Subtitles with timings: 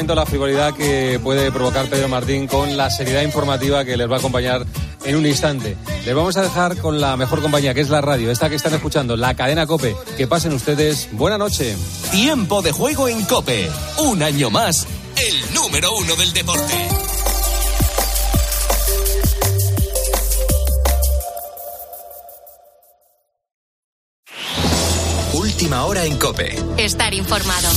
[0.00, 4.16] momento la frivolidad que puede provocar Pedro Martín con la seriedad informativa que les va
[4.16, 4.64] a acompañar
[5.04, 5.76] en un instante.
[6.06, 8.72] Les vamos a dejar con la mejor compañía, que es la radio, esta que están
[8.72, 9.94] escuchando, la cadena Cope.
[10.16, 11.10] Que pasen ustedes.
[11.12, 11.76] Buena noche.
[12.10, 13.68] Tiempo de juego en Cope.
[13.98, 14.86] Un año más,
[15.16, 16.74] el número uno del deporte.
[25.34, 26.56] Última hora en Cope.
[26.78, 27.68] Estar informado.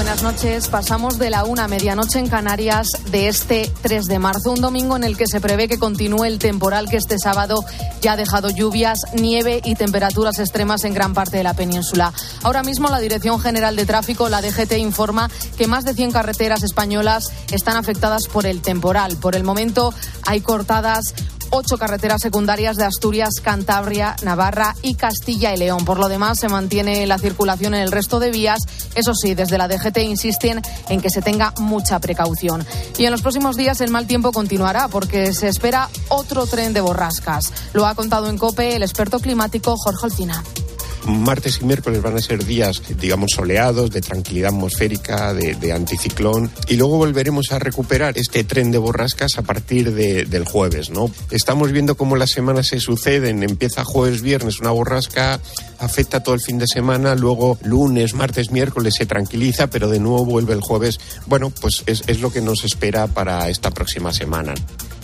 [0.00, 0.68] Buenas noches.
[0.68, 4.96] Pasamos de la una a medianoche en Canarias de este 3 de marzo, un domingo
[4.96, 7.56] en el que se prevé que continúe el temporal que este sábado
[8.00, 12.14] ya ha dejado lluvias, nieve y temperaturas extremas en gran parte de la península.
[12.42, 16.62] Ahora mismo la Dirección General de Tráfico, la DGT, informa que más de 100 carreteras
[16.62, 19.18] españolas están afectadas por el temporal.
[19.18, 19.92] Por el momento
[20.24, 21.12] hay cortadas
[21.50, 25.84] ocho carreteras secundarias de Asturias, Cantabria, Navarra y Castilla y León.
[25.84, 28.60] Por lo demás, se mantiene la circulación en el resto de vías.
[28.94, 32.66] Eso sí, desde la DGT insisten en que se tenga mucha precaución.
[32.98, 36.80] Y en los próximos días el mal tiempo continuará porque se espera otro tren de
[36.80, 37.52] borrascas.
[37.72, 40.42] Lo ha contado en COPE el experto climático Jorge Alcina
[41.10, 46.76] martes y miércoles van a ser días, digamos, soleados, de tranquilidad atmosférica, de, anticiclón, y
[46.76, 51.10] luego volveremos a recuperar este tren de borrascas a partir del jueves, ¿no?
[51.30, 55.40] Estamos viendo cómo las semanas se suceden, empieza jueves, viernes una borrasca,
[55.78, 60.24] afecta todo el fin de semana, luego lunes, martes, miércoles se tranquiliza, pero de nuevo
[60.24, 61.00] vuelve el jueves.
[61.26, 64.54] Bueno, pues es, es lo que nos espera para esta próxima semana.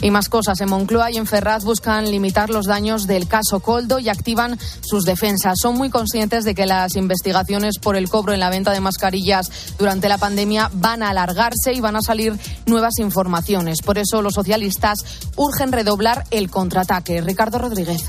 [0.03, 0.61] Y más cosas.
[0.61, 5.05] En Moncloa y en Ferraz buscan limitar los daños del caso Coldo y activan sus
[5.05, 5.55] defensas.
[5.61, 9.51] Son muy conscientes de que las investigaciones por el cobro en la venta de mascarillas
[9.79, 13.83] durante la pandemia van a alargarse y van a salir nuevas informaciones.
[13.83, 14.99] Por eso los socialistas
[15.37, 17.21] urgen redoblar el contraataque.
[17.23, 18.05] Ricardo Rodríguez.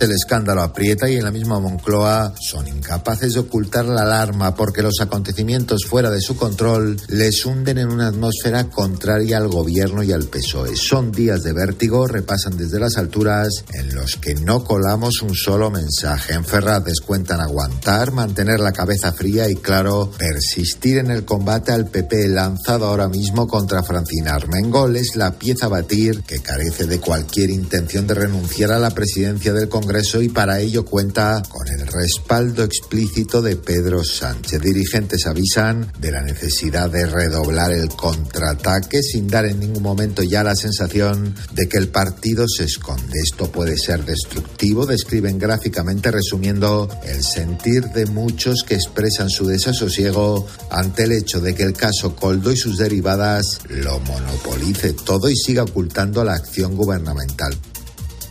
[0.00, 4.82] El escándalo aprieta y en la misma Moncloa son incapaces de ocultar la alarma porque
[4.82, 10.12] los acontecimientos fuera de su control les hunden en una atmósfera contraria al gobierno y
[10.12, 10.74] al PSOE.
[10.76, 15.70] Son días de vértigo, repasan desde las alturas en los que no colamos un solo
[15.70, 16.34] mensaje.
[16.34, 21.86] En Ferraz cuentan aguantar, mantener la cabeza fría y claro, persistir en el combate al
[21.86, 26.98] PP lanzado ahora mismo contra Francina Armengol es la pieza a batir que carece de
[26.98, 31.68] cualquier intención de renunciar a la presidencia del Congreso Congreso y para ello cuenta con
[31.68, 34.62] el respaldo explícito de Pedro Sánchez.
[34.62, 40.42] Dirigentes avisan de la necesidad de redoblar el contraataque sin dar en ningún momento ya
[40.42, 43.12] la sensación de que el partido se esconde.
[43.22, 50.46] Esto puede ser destructivo, describen gráficamente resumiendo el sentir de muchos que expresan su desasosiego
[50.70, 55.36] ante el hecho de que el caso Coldo y sus derivadas lo monopolice todo y
[55.36, 57.54] siga ocultando la acción gubernamental.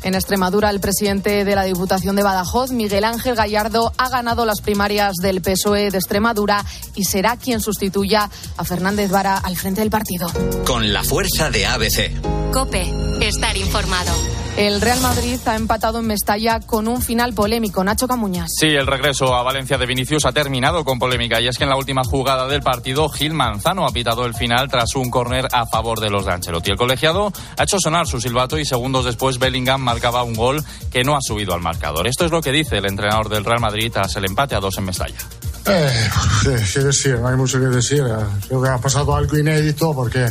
[0.04, 4.60] En Extremadura, el presidente de la Diputación de Badajoz, Miguel Ángel Gallardo, ha ganado las
[4.60, 9.90] primarias del PSOE de Extremadura y será quien sustituya a Fernández Vara al frente del
[9.90, 10.28] partido.
[10.66, 12.52] Con la fuerza de ABC.
[12.52, 14.43] Cope, estar informado.
[14.56, 17.84] El Real Madrid ha empatado en Mestalla con un final polémico.
[17.84, 18.52] Nacho Camuñas.
[18.56, 21.72] Sí, el regreso a Valencia de Vinicius ha terminado con polémica y es que en
[21.72, 25.66] la última jugada del partido Gil Manzano ha pitado el final tras un córner a
[25.66, 26.70] favor de los de Ancelotti.
[26.70, 31.04] El colegiado ha hecho sonar su silbato y segundos después Bellingham marcaba un gol que
[31.04, 32.06] no ha subido al marcador.
[32.06, 34.78] Esto es lo que dice el entrenador del Real Madrid tras el empate a dos
[34.78, 35.18] en Mestalla.
[35.66, 36.10] Eh,
[36.44, 38.04] qué decir, no hay mucho que decir.
[38.48, 40.28] Creo que ha pasado algo inédito porque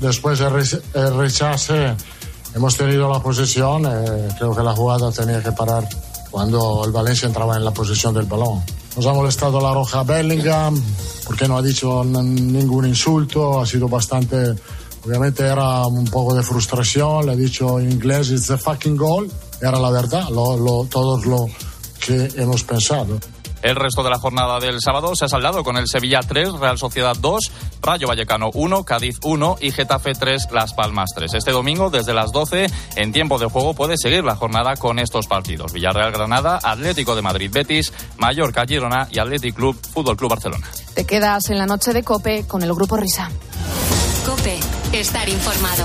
[0.00, 1.96] después del rechace
[2.54, 5.88] Hemos tenido la posesión, eh, creo que la jugada tenía que parar
[6.30, 8.62] cuando el Valencia entraba en la posesión del balón.
[8.96, 10.80] Nos ha molestado la roja Bellingham,
[11.26, 14.54] porque no ha dicho ningún insulto, ha sido bastante,
[15.04, 19.30] obviamente era un poco de frustración, le ha dicho en inglés, it's a fucking goal,
[19.60, 21.46] era la verdad, lo, lo, todos lo
[22.04, 23.18] que hemos pensado.
[23.62, 26.78] El resto de la jornada del sábado se ha saldado con el Sevilla 3, Real
[26.78, 27.50] Sociedad 2,
[27.82, 31.34] Rayo Vallecano 1, Cádiz 1 y Getafe 3, Las Palmas 3.
[31.34, 32.66] Este domingo, desde las 12,
[32.96, 35.72] en tiempo de juego, puede seguir la jornada con estos partidos.
[35.72, 40.66] Villarreal Granada, Atlético de Madrid Betis, Mallorca Girona y Atlético Club Fútbol Club Barcelona.
[40.94, 43.30] Te quedas en la noche de Cope con el Grupo Risa.
[44.24, 44.58] Cope,
[44.92, 45.84] estar informado.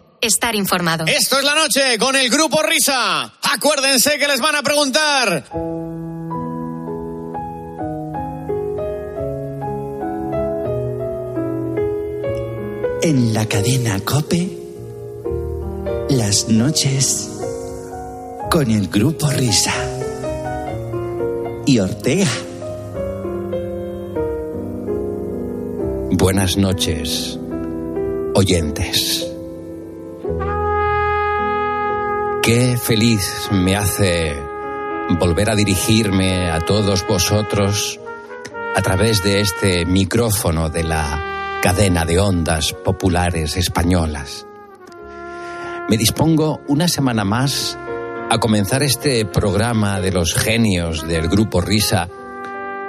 [0.21, 1.05] estar informado.
[1.07, 3.33] Esto es la noche con el grupo Risa.
[3.41, 5.43] Acuérdense que les van a preguntar.
[13.03, 14.57] En la cadena Cope,
[16.09, 17.29] las noches
[18.51, 19.73] con el grupo Risa
[21.65, 22.29] y Ortega.
[26.11, 27.39] Buenas noches,
[28.35, 29.30] oyentes.
[32.41, 34.35] Qué feliz me hace
[35.19, 37.99] volver a dirigirme a todos vosotros
[38.75, 44.47] a través de este micrófono de la cadena de ondas populares españolas.
[45.87, 47.77] Me dispongo una semana más
[48.31, 52.09] a comenzar este programa de los genios del grupo Risa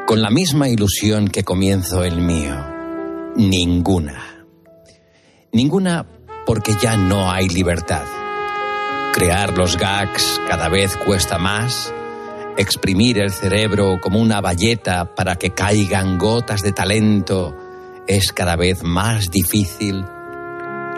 [0.07, 2.57] con la misma ilusión que comienzo el mío.
[3.37, 4.47] Ninguna.
[5.53, 6.07] Ninguna
[6.47, 8.22] porque ya no hay libertad.
[9.13, 11.93] Crear los gags cada vez cuesta más
[12.57, 17.57] exprimir el cerebro como una bayeta para que caigan gotas de talento
[18.07, 20.05] es cada vez más difícil.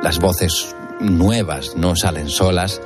[0.02, 2.80] Las voces nuevas no salen solas,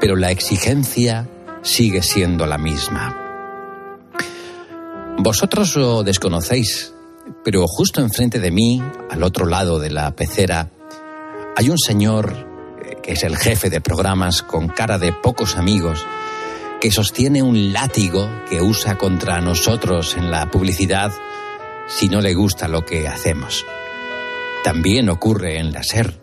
[0.00, 1.28] pero la exigencia
[1.62, 3.16] sigue siendo la misma.
[5.18, 6.94] Vosotros lo desconocéis,
[7.42, 10.70] pero justo enfrente de mí, al otro lado de la pecera,
[11.56, 12.45] hay un señor
[13.06, 16.04] que es el jefe de programas con cara de pocos amigos,
[16.80, 21.12] que sostiene un látigo que usa contra nosotros en la publicidad
[21.86, 23.64] si no le gusta lo que hacemos.
[24.64, 26.20] También ocurre en la SER.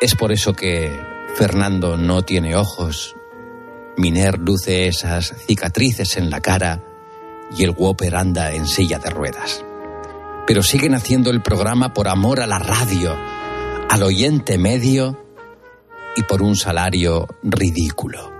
[0.00, 0.96] Es por eso que
[1.34, 3.16] Fernando no tiene ojos,
[3.96, 6.80] Miner luce esas cicatrices en la cara
[7.56, 9.64] y el Whopper anda en silla de ruedas.
[10.46, 13.16] Pero siguen haciendo el programa por amor a la radio,
[13.88, 15.19] al oyente medio
[16.16, 18.32] y por un salario ridículo.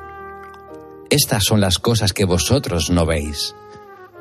[1.08, 3.54] Estas son las cosas que vosotros no veis,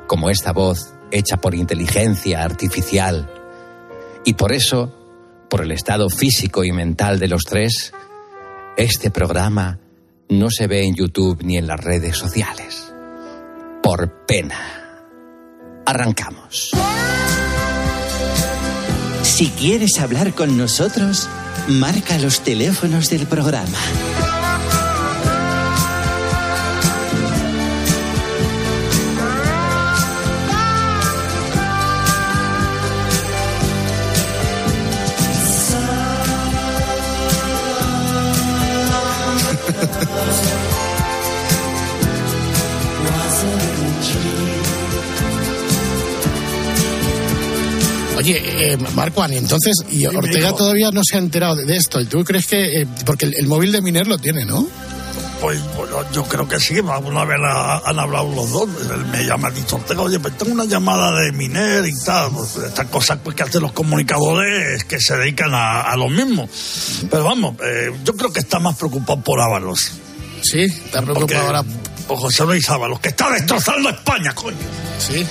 [0.06, 3.30] como esta voz hecha por inteligencia artificial.
[4.24, 4.92] Y por eso,
[5.48, 7.92] por el estado físico y mental de los tres,
[8.76, 9.78] este programa
[10.28, 12.92] no se ve en YouTube ni en las redes sociales.
[13.82, 15.04] Por pena.
[15.86, 16.70] Arrancamos.
[19.22, 21.28] Si quieres hablar con nosotros,
[21.68, 23.78] marca los teléfonos del programa.
[48.20, 52.00] Oye, eh, Marco entonces, y Ortega todavía no se ha enterado de esto.
[52.00, 52.82] ¿Y tú crees que.?
[52.82, 54.66] eh, porque el, el móvil de Miner lo tiene, ¿no?
[55.40, 55.58] Pues
[56.12, 58.68] yo creo que sí, alguna vez la- han hablado los dos.
[58.92, 62.30] Él me llama, ha dicho, Ortega, oye, pues tengo una llamada de Miner y tal.
[62.32, 66.46] Pues, estas cosas pues, que hacen los comunicadores que se dedican a, a lo mismo.
[67.10, 69.92] Pero vamos, eh, yo creo que está más preocupado por Ábalos.
[70.42, 71.64] Sí, está preocupado ahora.
[72.06, 74.56] Por José Luis Ábalos, que está destrozando España, coño.
[74.98, 75.24] Sí.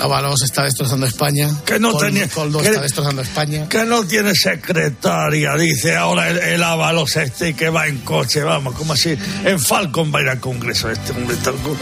[0.00, 1.48] Ábalos está destrozando España.
[1.64, 3.68] Que no Col- tenía- Coldo que- está destrozando España.
[3.68, 8.74] Que no tiene secretaria, dice ahora el, el Ábalos este que va en coche, vamos,
[8.74, 11.36] como si en Falcon va a ir al Congreso este hombre,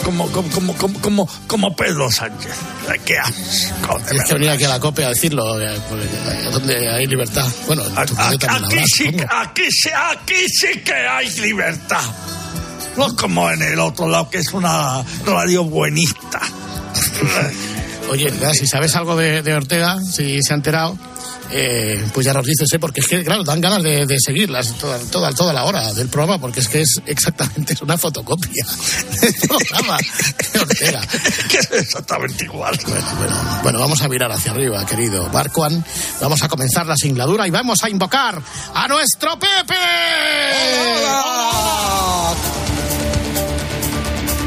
[0.04, 2.52] como, como, como, como, como, como Pedro Sánchez.
[3.04, 3.16] ¿Qué?
[3.86, 5.44] Joder, Tienes que venir aquí a la COPE a decirlo,
[5.88, 7.46] porque, eh, donde hay libertad.
[7.66, 12.00] Bueno, también Aquí sí, aquí sí, aquí sí que hay libertad.
[12.96, 16.40] No como en el otro lado, que es una radio buenista.
[18.10, 20.96] Oye, nada, si sabes algo de, de Ortega, si se ha enterado,
[21.50, 22.78] eh, pues ya nos dices, ¿eh?
[22.78, 26.08] porque es que, claro, dan ganas de, de seguirlas toda, toda, toda la hora del
[26.08, 28.66] programa, porque es que es exactamente es una fotocopia
[29.20, 29.98] del programa
[30.52, 31.00] de Ortega.
[31.48, 32.78] que es exactamente igual.
[32.86, 35.84] Bueno, bueno, bueno, vamos a mirar hacia arriba, querido Barcoan.
[36.20, 38.40] Vamos a comenzar la singladura y vamos a invocar
[38.74, 39.74] a nuestro Pepe.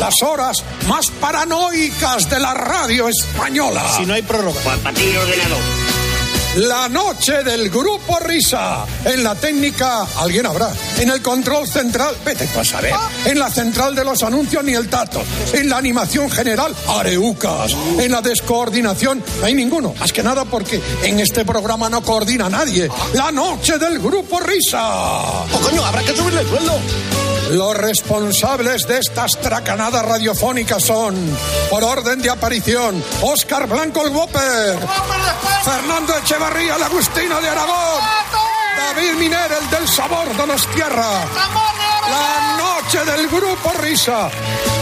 [0.00, 3.82] Las horas más paranoicas de la radio española.
[3.98, 4.58] Si no hay prórroga.
[4.94, 5.58] Ti, ordenador.
[6.56, 8.86] La noche del grupo Risa.
[9.04, 10.72] En la técnica, alguien habrá.
[10.98, 12.94] En el control central, vete a saber.
[13.26, 15.22] En la central de los anuncios, ni el tato.
[15.52, 17.76] En la animación general, areucas.
[17.98, 19.94] En la descoordinación, no hay ninguno.
[20.00, 22.88] Más que nada porque en este programa no coordina nadie.
[23.12, 24.80] La noche del grupo Risa.
[24.82, 25.84] ¡Oh, coño!
[25.84, 26.80] Habrá que subirle el sueldo.
[27.50, 31.16] Los responsables de estas tracanadas radiofónicas son,
[31.68, 34.78] por orden de aparición, Óscar Blanco el Whopper,
[35.64, 38.02] Fernando Echevarría el Agustino de Aragón,
[38.76, 41.24] David Miner el del Sabor Donostierra,
[42.08, 44.30] la noche del Grupo Risa.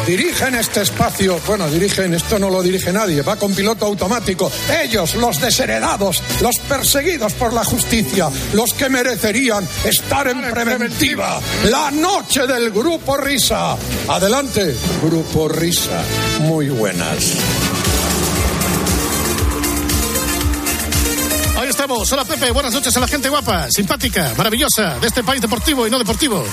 [0.09, 4.51] Dirigen este espacio, bueno, dirigen, esto no lo dirige nadie, va con piloto automático.
[4.83, 11.39] Ellos, los desheredados, los perseguidos por la justicia, los que merecerían estar en preventiva.
[11.65, 13.77] La noche del Grupo Risa.
[14.09, 16.03] Adelante, Grupo Risa.
[16.41, 17.35] Muy buenas.
[21.59, 22.11] Ahí estamos.
[22.11, 25.91] Hola Pepe, buenas noches a la gente guapa, simpática, maravillosa de este país deportivo y
[25.91, 26.47] no deportivo.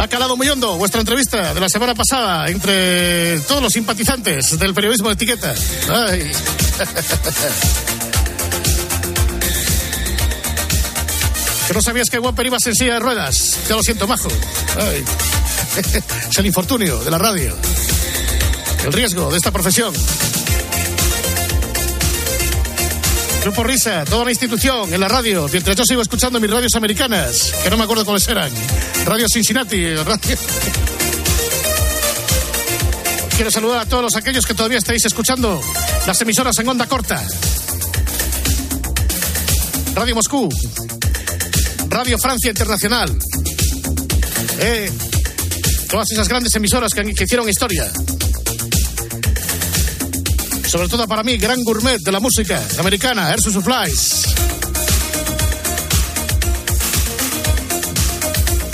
[0.00, 4.72] Ha calado muy hondo vuestra entrevista de la semana pasada entre todos los simpatizantes del
[4.72, 5.54] periodismo de etiqueta.
[11.66, 13.58] Que no sabías que Whopper ibas en silla de ruedas.
[13.68, 14.28] Ya lo siento, majo.
[16.30, 17.56] Es el infortunio de la radio.
[18.84, 19.94] El riesgo de esta profesión.
[23.42, 27.54] Grupo Risa, toda una institución en la radio, mientras yo sigo escuchando mis radios americanas,
[27.62, 28.50] que no me acuerdo cuáles eran.
[29.06, 30.36] Radio Cincinnati, radio...
[33.34, 35.58] Quiero saludar a todos aquellos que todavía estáis escuchando
[36.06, 37.26] las emisoras en onda corta.
[39.94, 40.48] Radio Moscú,
[41.88, 43.16] Radio Francia Internacional.
[44.58, 44.92] Eh,
[45.88, 47.90] todas esas grandes emisoras que hicieron historia
[50.70, 54.22] sobre todo para mí, gran gourmet de la música americana, Air Supplies.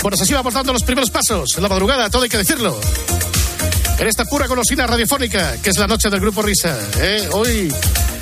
[0.03, 2.79] Bueno, se sigue aportando los primeros pasos en la madrugada, todo hay que decirlo.
[3.97, 6.77] En esta pura golosina radiofónica, que es la noche del Grupo Risa.
[6.99, 7.29] ¿eh?
[7.31, 7.73] Hoy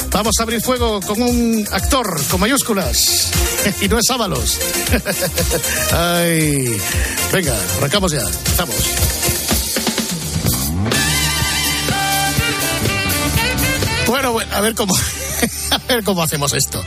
[0.09, 3.29] vamos a abrir fuego con un actor con mayúsculas.
[3.81, 4.57] y no es Ábalos.
[5.91, 6.77] Ay.
[7.33, 8.21] Venga, arrancamos ya.
[8.21, 9.14] Estamos.
[14.55, 14.95] A ver cómo,
[15.71, 16.83] a ver cómo hacemos esto.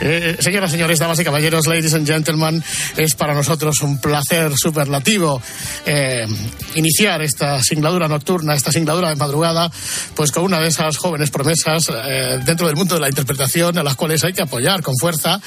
[0.00, 2.62] Eh, señoras, señores, damas y caballeros, ladies and gentlemen,
[2.96, 5.40] es para nosotros un placer superlativo
[5.86, 6.26] eh,
[6.74, 9.70] iniciar esta singladura nocturna, esta singladura de madrugada,
[10.14, 13.82] pues con una de esas jóvenes promesas eh, dentro del mundo de la interpretación a
[13.82, 15.40] las cuales hay que apoyar con fuerza,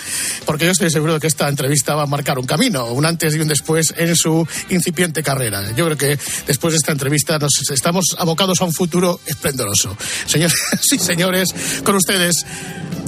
[0.45, 3.35] porque yo estoy seguro de que esta entrevista va a marcar un camino, un antes
[3.35, 5.63] y un después en su incipiente carrera.
[5.75, 9.95] Yo creo que después de esta entrevista nos estamos abocados a un futuro esplendoroso.
[10.25, 10.57] Señores
[10.91, 11.49] y señores,
[11.83, 12.45] con ustedes.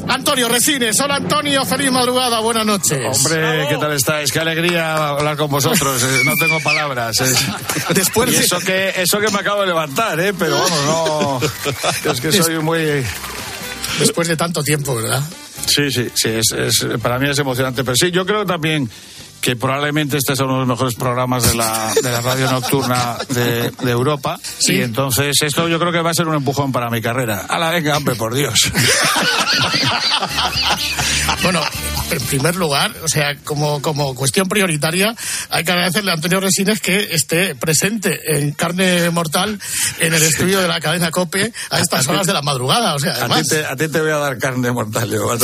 [0.08, 1.00] Antonio Resines.
[1.02, 3.00] Hola Antonio, feliz madrugada, buenas noches.
[3.18, 4.32] Hombre, ¿qué tal estáis?
[4.32, 6.02] Qué alegría hablar con vosotros.
[6.04, 7.20] eh, No tengo palabras.
[7.22, 7.34] eh.
[7.94, 10.34] Después Y de- eso que eso que me acabo de levantar, ¿eh?
[10.38, 11.40] Pero vamos,
[12.06, 12.12] no.
[12.12, 13.04] Es que soy muy.
[14.00, 15.22] Después de tanto tiempo, ¿verdad?
[15.68, 16.30] Sí, sí, sí.
[16.30, 17.84] Es, es- para mí es emocionante.
[17.84, 18.90] Pero sí, yo creo también
[19.42, 23.18] que probablemente este es uno de los mejores programas de la, de la radio nocturna
[23.30, 24.40] de, de Europa.
[24.68, 27.46] Y entonces esto yo creo que va a ser un empujón para mi carrera.
[27.48, 28.72] A la venga, hombre, por Dios.
[31.44, 31.62] Bueno,
[32.12, 35.16] en primer lugar, o sea, como, como cuestión prioritaria,
[35.50, 39.58] hay que agradecerle a Antonio Resines que esté presente en carne mortal
[40.00, 42.96] en el estudio de la cadena COPE a estas horas de la madrugada.
[42.96, 43.48] O sea, A ti, además.
[43.48, 45.40] te, a ti te voy a dar carne mortal, yo, a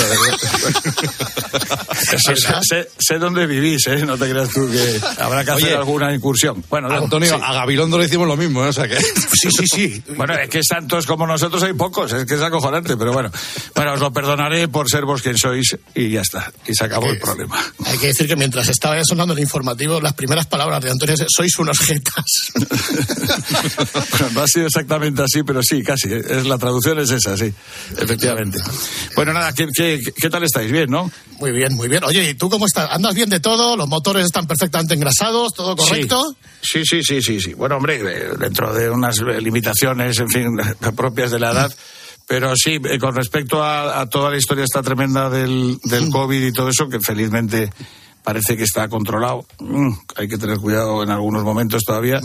[1.96, 4.06] sé, sé- sé dónde vivís, ¿eh?
[4.06, 6.64] No te creas tú que habrá que hacer Oye, alguna incursión.
[6.70, 7.42] Bueno, Antonio, sí.
[7.42, 8.70] a Gabilondo le hicimos lo mismo, ¿eh?
[8.70, 8.98] o sea que.
[9.00, 10.04] Sí, sí, sí.
[10.16, 13.32] Bueno, es que santos como nosotros hay pocos, es que es acojonante, pero bueno.
[13.76, 16.52] Bueno, os lo perdonaré por ser vos quien sois y ya está.
[16.68, 17.60] Y se acabó el problema.
[17.86, 21.26] Hay que decir que mientras estaba sonando el informativo, las primeras palabras de Antonio es,
[21.30, 22.26] sois unos jetas.
[24.12, 26.10] Bueno, no ha sido exactamente así, pero sí, casi.
[26.10, 26.22] ¿eh?
[26.30, 27.54] Es, la traducción es esa, sí.
[27.98, 28.60] Efectivamente.
[29.16, 30.72] Bueno, nada, ¿qué, qué, qué tal estáis?
[30.72, 31.12] ¿Bien, no?
[31.40, 32.04] Muy bien, muy bien.
[32.04, 32.90] Oye, ¿y tú cómo estás?
[32.92, 33.75] ¿Andas bien de todo?
[33.76, 35.54] ¿Los motores están perfectamente engrasados?
[35.54, 36.36] ¿Todo correcto?
[36.62, 37.54] Sí, sí, sí, sí, sí.
[37.54, 40.58] Bueno, hombre, eh, dentro de unas eh, limitaciones, en fin,
[40.96, 41.76] propias de la edad.
[42.28, 46.44] Pero sí, eh, con respecto a, a toda la historia esta tremenda del, del COVID
[46.44, 47.72] y todo eso, que felizmente
[48.26, 49.46] parece que está controlado.
[49.60, 52.20] Mm, hay que tener cuidado en algunos momentos todavía.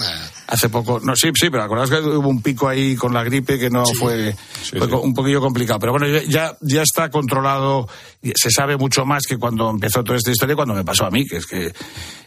[0.48, 3.56] Hace poco, no, sí, sí, pero acordaos que hubo un pico ahí con la gripe
[3.56, 4.34] que no fue,
[4.78, 5.78] fue un poquillo complicado.
[5.78, 7.86] Pero bueno, ya- ya, está controlado,
[8.34, 11.24] se sabe mucho más que cuando empezó toda esta historia, cuando me pasó a mí,
[11.26, 11.72] que es que,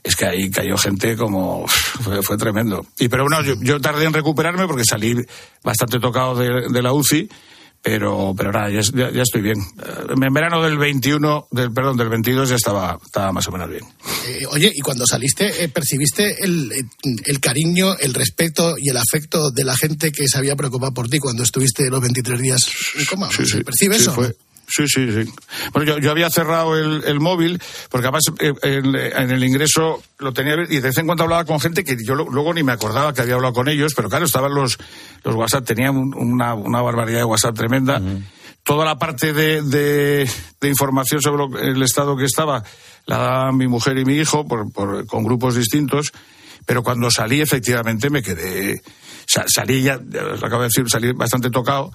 [0.04, 2.86] es que ahí cayó gente como, fue, fue tremendo.
[3.00, 5.16] Y pero bueno, yo, yo tardé en recuperarme porque salí
[5.64, 7.28] bastante tocado de, de la UCI
[7.84, 9.60] pero pero nada, ya, estoy bien.
[9.60, 13.70] Eh, En verano del 21, del perdón, del 22 ya estaba, estaba más o menos
[13.70, 13.84] bien.
[14.28, 16.84] Eh, oye, y cuando saliste, eh, ¿percibiste el, eh,
[17.26, 21.10] el cariño, el respeto y el afecto de la gente que se había preocupado por
[21.10, 22.62] ti cuando estuviste los 23 días
[22.98, 23.30] en coma?
[23.36, 23.64] Sí, sí.
[23.64, 24.14] ¿Percibes Sí, eso?
[24.14, 24.36] fue-
[24.68, 25.32] Sí, sí, sí.
[25.74, 30.02] Bueno, yo, yo había cerrado el, el móvil, porque además eh, en, en el ingreso
[30.20, 32.64] lo tenía y de vez en cuando hablaba con gente que yo lo- luego ni
[32.64, 34.78] me acordaba que había hablado con ellos, pero claro, estaban los,
[35.24, 38.02] los WhatsApp, tenían un- una, una barbaridad de WhatsApp tremenda.
[38.64, 40.30] Toda la parte de, de,
[40.62, 42.64] de información sobre lo- el estado que estaba
[43.06, 46.12] la daban mi mujer y mi hijo por, por- con grupos distintos,
[46.66, 48.82] pero cuando salí efectivamente me quedé,
[49.28, 51.92] sa- salí ya, ya os lo acabo de decir, salí bastante tocado.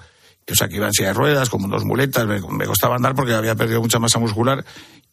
[0.51, 3.15] O sea, que iba en silla de ruedas, como dos muletas, me, me costaba andar
[3.15, 4.63] porque había perdido mucha masa muscular,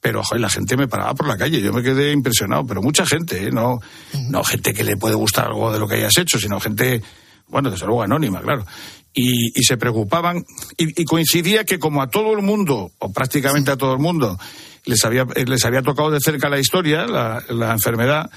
[0.01, 3.05] pero joder, la gente me paraba por la calle, yo me quedé impresionado, pero mucha
[3.07, 3.51] gente, ¿eh?
[3.51, 3.81] no,
[4.29, 7.03] no gente que le puede gustar algo de lo que hayas hecho, sino gente,
[7.49, 8.67] bueno, desde luego anónima, claro.
[9.13, 10.45] Y, y se preocupaban,
[10.77, 14.39] y, y coincidía que como a todo el mundo, o prácticamente a todo el mundo,
[14.85, 18.31] les había, eh, les había tocado de cerca la historia, la, la enfermedad,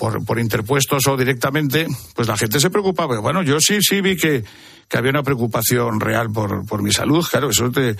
[0.00, 3.20] por, por interpuestos o directamente, pues la gente se preocupaba.
[3.20, 4.42] Bueno, yo sí, sí vi que,
[4.88, 7.96] que había una preocupación real por, por mi salud, claro, eso te,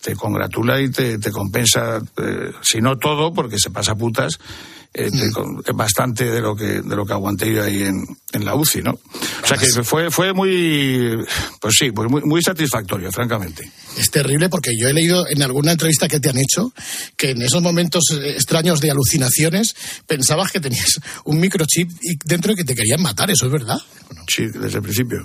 [0.00, 4.38] te congratula y te, te compensa, eh, si no todo, porque se pasa putas,
[4.92, 8.54] te con- bastante de lo que de lo que aguanté yo ahí en, en la
[8.54, 8.90] UCI, ¿no?
[8.92, 11.16] O sea que fue fue muy,
[11.60, 13.70] pues sí, pues muy, muy satisfactorio, francamente.
[13.98, 16.72] Es terrible porque yo he leído en alguna entrevista que te han hecho
[17.16, 19.74] que en esos momentos eh, extraños de alucinaciones
[20.06, 23.78] pensabas que tenías un microchip y dentro y que te querían matar, ¿eso es verdad?
[24.28, 25.22] Sí, desde el principio.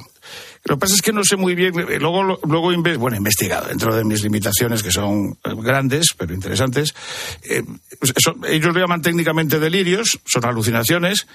[0.67, 3.67] Lo que pasa es que no sé muy bien, eh, luego, luego bueno, he investigado
[3.69, 6.93] dentro de mis limitaciones, que son eh, grandes, pero interesantes.
[7.43, 7.63] eh,
[8.01, 11.25] eso- ellos lo llaman técnicamente delirios, son alucinaciones,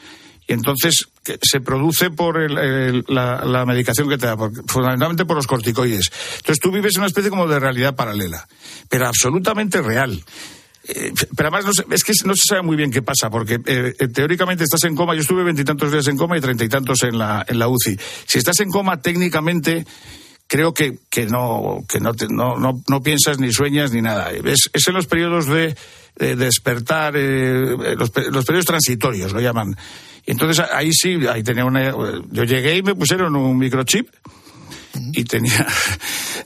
[0.46, 1.06] y entonces
[1.40, 6.10] se produce por el- la, la medicación que te da, fundamentalmente por los corticoides.
[6.38, 8.46] Entonces tú vives una especie como de realidad paralela,
[8.88, 10.22] pero absolutamente real.
[10.88, 13.60] Eh, pero además no sé- es que no se sabe muy bien qué pasa, porque
[13.66, 16.68] eh, eh, teóricamente estás en coma, yo estuve veintitantos días en coma y treinta y
[16.68, 17.96] tantos en la, en la UCI.
[18.26, 19.86] Si estás en coma, técnicamente
[20.48, 24.32] creo que, que no, que no, te- no, no, piensas ni sueñas ni nada.
[24.32, 25.76] Es, es en los periodos de,
[26.16, 29.76] de despertar, eh, los, los periodos transitorios, lo llaman.
[30.26, 31.90] Entonces ahí sí, ahí tenía una...
[32.30, 34.08] Yo llegué y me pusieron un microchip
[35.12, 35.66] y tenía...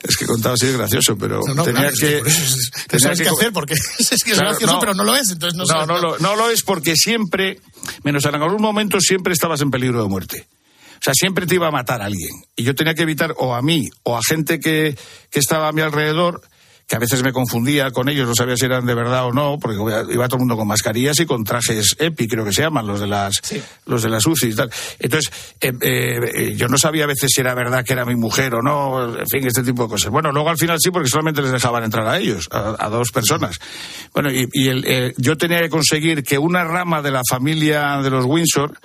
[0.03, 2.29] Es que contaba así de gracioso, pero No, no, tenía claro, es que que...
[2.29, 4.79] es- tenía sabes que qué hacer porque es que es gracioso, no.
[4.79, 7.59] pero no lo es, entonces no, no, sabes lo, no lo es porque siempre,
[8.03, 10.47] menos en algún momento, siempre estabas en peligro de muerte.
[10.95, 12.31] O sea, siempre te iba a matar alguien.
[12.55, 14.97] Y yo tenía que evitar o a mí o a gente que,
[15.29, 16.41] que estaba a mi alrededor,
[16.87, 19.59] que a veces me confundía con ellos, no sabía si eran de verdad o no,
[19.59, 22.87] porque iba todo el mundo con mascarillas y con trajes EPI, creo que se llaman,
[22.87, 23.41] los de las,
[23.85, 24.71] los de las UCI y tal.
[24.97, 28.55] Entonces, eh, eh, yo no sabía a veces si era verdad que era mi mujer
[28.55, 30.09] o no, en fin, este tipo de cosas.
[30.11, 33.11] Bueno, luego al final sí, porque solamente les dejaban entrar a ellos, a, a dos
[33.11, 33.57] personas.
[34.13, 37.97] Bueno, y, y el, eh, yo tenía que conseguir que una rama de la familia
[38.01, 38.79] de los Windsor,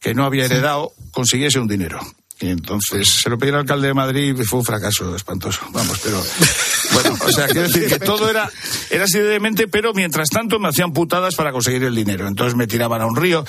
[0.00, 2.00] que no había heredado, consiguiese un dinero.
[2.40, 5.60] Y entonces se lo pedí al alcalde de Madrid y fue un fracaso espantoso.
[5.70, 6.20] Vamos, pero.
[6.94, 8.50] Bueno, o sea, quiero decir que todo era,
[8.90, 12.26] era así de demente, pero mientras tanto me hacían putadas para conseguir el dinero.
[12.26, 13.44] Entonces me tiraban a un río.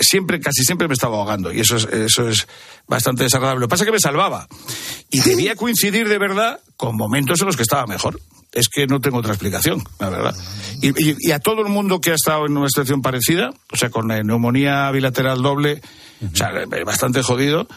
[0.00, 1.52] Siempre, casi siempre me estaba ahogando.
[1.52, 2.46] Y eso es, eso es
[2.86, 3.60] bastante desagradable.
[3.60, 4.48] Lo que pasa es que me salvaba.
[5.10, 8.20] Y debía coincidir de verdad con momentos en los que estaba mejor.
[8.52, 10.34] Es que no tengo otra explicación, la verdad.
[10.80, 14.10] Y, a todo el mundo que ha estado en una situación parecida, o sea, con
[14.10, 15.82] eh, neumonía bilateral doble,
[16.32, 16.52] o sea,
[16.84, 17.68] bastante jodido,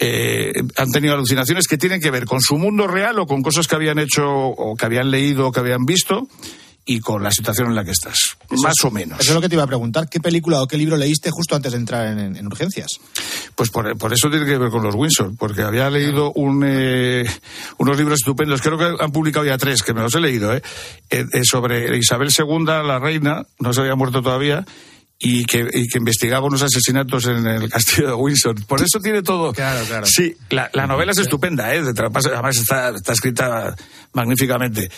[0.00, 3.66] eh, han tenido alucinaciones que tienen que ver con su mundo real o con cosas
[3.66, 6.26] que habían hecho o que habían leído o que habían visto
[6.84, 9.20] y con la situación en la que estás, más o menos.
[9.20, 10.08] Eso es lo que te iba a preguntar.
[10.08, 12.88] ¿Qué película o qué libro leíste justo antes de entrar en, en urgencias?
[13.54, 17.24] Pues por, por eso tiene que ver con los Windsor, porque había leído un, eh,
[17.78, 20.62] unos libros estupendos, creo que han publicado ya tres, que me los he leído, ¿eh?
[21.10, 24.64] Eh, eh, sobre Isabel II, la reina, no se había muerto todavía,
[25.22, 28.64] y que, y que investigaba unos asesinatos en el castillo de Windsor.
[28.66, 29.52] Por eso tiene todo.
[29.52, 30.06] Claro, claro.
[30.06, 31.82] Sí, la, la novela es estupenda, ¿eh?
[31.84, 33.76] Además está, está escrita
[34.14, 34.90] magníficamente.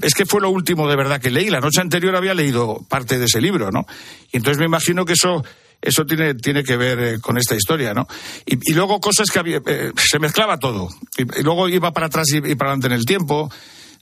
[0.00, 1.50] Es que fue lo último de verdad que leí.
[1.50, 3.86] La noche anterior había leído parte de ese libro, ¿no?
[4.32, 5.44] Y entonces me imagino que eso
[5.82, 8.08] eso tiene, tiene que ver eh, con esta historia, ¿no?
[8.46, 10.88] Y, y luego cosas que había, eh, se mezclaba todo.
[11.18, 13.52] Y, y luego iba para atrás y, y para adelante en el tiempo.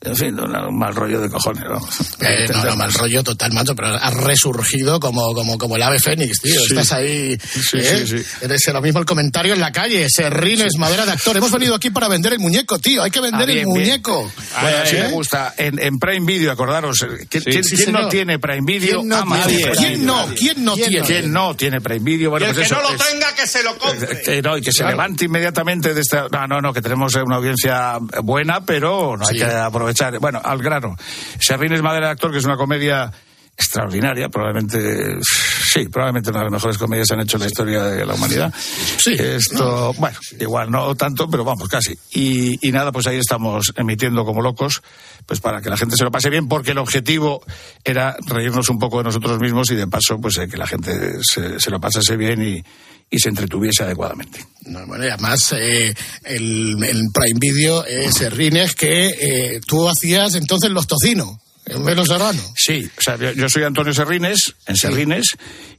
[0.04, 1.94] En fin, un, un mal rollo de cojones, vamos.
[2.20, 5.98] Eh, no, no, mal rollo total, macho, pero has resurgido como, como, como el ave
[5.98, 6.58] fénix, tío.
[6.60, 6.66] Sí.
[6.70, 7.38] Estás ahí.
[7.40, 8.04] Sí, ¿eh?
[8.06, 8.24] sí, sí.
[8.42, 10.06] Eres lo mismo el comentario en la calle.
[10.08, 11.36] Serrines, madera de actor.
[11.36, 13.02] Hemos venido aquí para vender el muñeco, tío.
[13.02, 13.68] Hay que vender Ah, bien, el bien.
[13.86, 14.32] muñeco.
[14.60, 15.02] Bueno, así ¿Eh?
[15.04, 15.54] me gusta.
[15.56, 18.98] En, en Prime Video, acordaros, eh, ¿quién, quién- Sí, quién no tiene Prime Video?
[19.00, 19.62] ¿Quién no Amazon tiene?
[19.70, 20.06] Prime ¿Quién Video.
[20.26, 20.34] no?
[20.34, 21.00] ¿Quién no tiene?
[21.06, 22.30] ¿Quién no tiene Prime Video?
[22.30, 24.22] Bueno, y el pues que eso no lo es- tenga, que se lo compre.
[24.22, 26.26] que no, y que se levante inmediatamente de esta.
[26.30, 29.44] No, no, no, que tenemos eh, una audiencia buena, pero no hay Sí.
[29.44, 29.91] que aprovechar.
[30.20, 30.96] Bueno, al grano.
[31.38, 33.10] Serrín Madera de Actor, que es una comedia
[33.56, 37.82] extraordinaria, probablemente, sí, probablemente una de las mejores comedias que han hecho en la historia
[37.84, 38.52] de la humanidad.
[38.98, 39.14] Sí.
[39.18, 41.96] Esto, bueno, igual no tanto, pero vamos, casi.
[42.12, 44.82] Y, y nada, pues ahí estamos emitiendo como locos,
[45.26, 47.44] pues para que la gente se lo pase bien, porque el objetivo
[47.84, 51.22] era reírnos un poco de nosotros mismos y de paso, pues eh, que la gente
[51.22, 52.64] se, se lo pasase bien y,
[53.10, 54.44] y se entretuviese adecuadamente.
[54.62, 60.34] No, bueno, y además, eh, el, el Prime Video es Serrines que eh, tú hacías
[60.34, 61.36] entonces los tocinos
[61.66, 62.40] en Serrano.
[62.56, 65.36] Sí, o sea, yo, yo soy Antonio Serrines, en Serrines,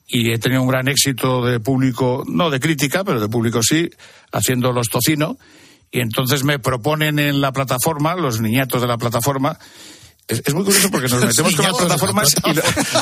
[0.08, 3.89] y he tenido un gran éxito de público, no de crítica, pero de público sí,
[4.32, 5.38] haciendo los tocino.
[5.91, 9.60] Y entonces me proponen en la plataforma, los niñatos de la plataforma,
[10.27, 12.62] es, es muy curioso porque nos metemos con las de plataformas y lo,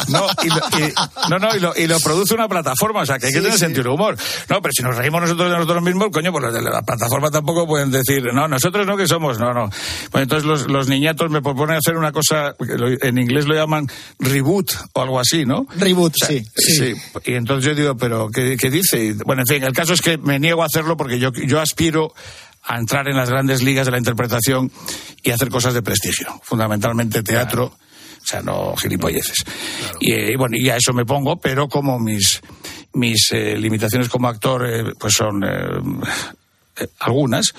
[0.09, 0.55] no, y lo,
[0.87, 0.93] y-
[1.29, 3.43] no, no, y lo, y lo produce una plataforma, o sea que hay que Sí,
[3.43, 3.65] tener sí.
[3.65, 4.17] sentido del humor.
[4.49, 7.29] No, pero si nos reímos nosotros de nosotros mismos, coño, pues los de la plataforma
[7.29, 9.69] tampoco pueden decir, no, nosotros no que somos, no, no.
[10.11, 13.87] Bueno, entonces los, los niñatos me proponen hacer una cosa, en inglés lo llaman
[14.19, 15.67] reboot o algo así, ¿no?
[15.75, 16.45] Reboot, O sea, sí.
[16.55, 16.93] sí.
[17.25, 19.15] Y entonces yo digo, pero ¿qué, qué dice?
[19.25, 22.13] Bueno, en fin, el caso es que me niego a hacerlo porque yo, yo aspiro
[22.63, 24.71] a entrar en las grandes ligas de la interpretación
[25.23, 29.43] y hacer cosas de prestigio, fundamentalmente teatro, o sea, no gilipolleces.
[29.99, 32.41] Y, eh, y bueno, y a eso me pongo, pero como mis,
[32.93, 35.49] mis eh, limitaciones como actor eh, pues son eh,
[36.99, 37.53] algunas,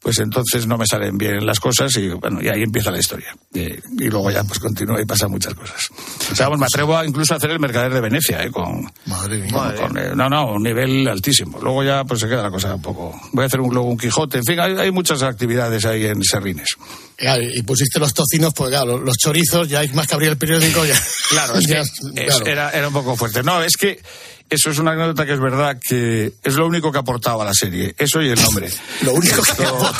[0.00, 3.34] pues entonces no me salen bien las cosas y bueno, y ahí empieza la historia.
[3.52, 5.88] Y, y luego ya pues continúa y pasan muchas cosas.
[6.30, 8.50] O sea, vamos, me atrevo a incluso a hacer el mercader de Venecia, ¿eh?
[8.52, 9.50] con, Madre mía.
[9.52, 11.58] con- con, eh, no, no, un nivel altísimo.
[11.60, 13.18] Luego ya pues se queda la cosa un poco.
[13.32, 14.38] Voy a hacer un, luego un Quijote.
[14.38, 16.68] En fin, hay, hay muchas actividades ahí en Serrines.
[17.16, 20.36] Claro, y pusiste los tocinos, pues claro, los- chorizos, ya hay más que abrir el
[20.38, 20.84] periódico.
[20.84, 20.94] Ya,
[21.30, 21.90] Claro, es que ya, es-
[22.36, 22.46] claro.
[22.46, 23.42] era, era un poco fuerte.
[23.42, 24.00] No, es que
[24.50, 27.54] eso es una anécdota que es verdad que es lo único que aportaba a la
[27.54, 27.94] serie.
[27.98, 28.70] Eso y el nombre.
[29.02, 29.92] Lo único que Esto-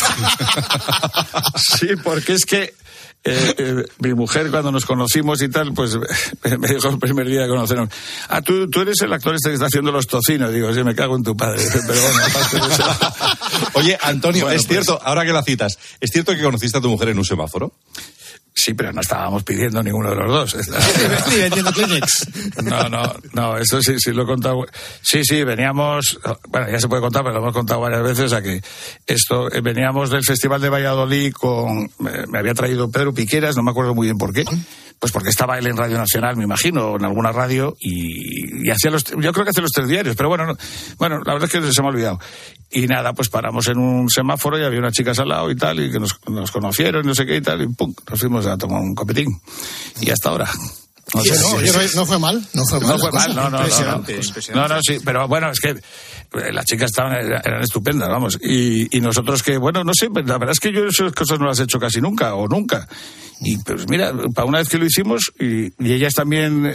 [1.78, 2.74] sí, porque es que
[3.28, 7.42] eh, eh, mi mujer cuando nos conocimos y tal, pues me dijo el primer día
[7.42, 7.88] de conocernos,
[8.28, 10.52] ah, tú, tú eres el actor este que está haciendo los tocinos.
[10.52, 11.60] Digo, sí, me cago en tu padre.
[11.72, 12.84] Pero bueno, aparte de eso...
[13.74, 16.80] Oye, Antonio, Bueno, es pues- cierto, ahora que la citas, ¿es cierto que conociste a
[16.80, 17.72] tu mujer en un semáforo?
[18.58, 20.56] Sí, pero no estábamos pidiendo ninguno de los dos.
[21.30, 22.26] Ni vendiendo Kleenex.
[22.64, 24.64] No, no, no, eso sí, sí lo he contado.
[25.02, 28.62] Sí, sí, veníamos, bueno, ya se puede contar, pero lo hemos contado varias veces, que
[29.06, 33.62] esto, eh, veníamos del Festival de Valladolid con, me, me había traído Pedro Piqueras, no
[33.62, 34.44] me acuerdo muy bien por qué,
[34.98, 38.70] pues porque estaba él en Radio Nacional, me imagino, o en alguna radio, y, y
[38.70, 40.56] hacía los, yo creo que hacía los tres diarios, pero bueno, no-
[40.96, 42.18] bueno, la verdad es que se me ha olvidado.
[42.70, 45.78] Y nada, pues paramos en un semáforo y había unas chicas al lado y tal,
[45.78, 48.58] y que nos, nos conocieron, no sé qué y tal, y pum, nos fuimos a
[48.58, 49.40] tomar un copetín.
[50.00, 50.50] Y hasta ahora.
[51.14, 51.94] No Sí, sé, no, sí, oye, sí.
[51.94, 52.88] no, no fue mal, no fue mal.
[52.88, 53.58] No fue mal, no, no.
[53.58, 54.68] Impresionante, impresionante.
[54.68, 58.36] No, no, sí, pero bueno, es que eh, las chicas estaban, eran eran estupendas, vamos.
[58.42, 61.46] Y, y nosotros que, bueno, no sé, la verdad es que yo esas cosas no
[61.46, 62.88] las he hecho casi nunca, o nunca.
[63.40, 66.66] Y pues mira, para una vez que lo hicimos, y, y ellas también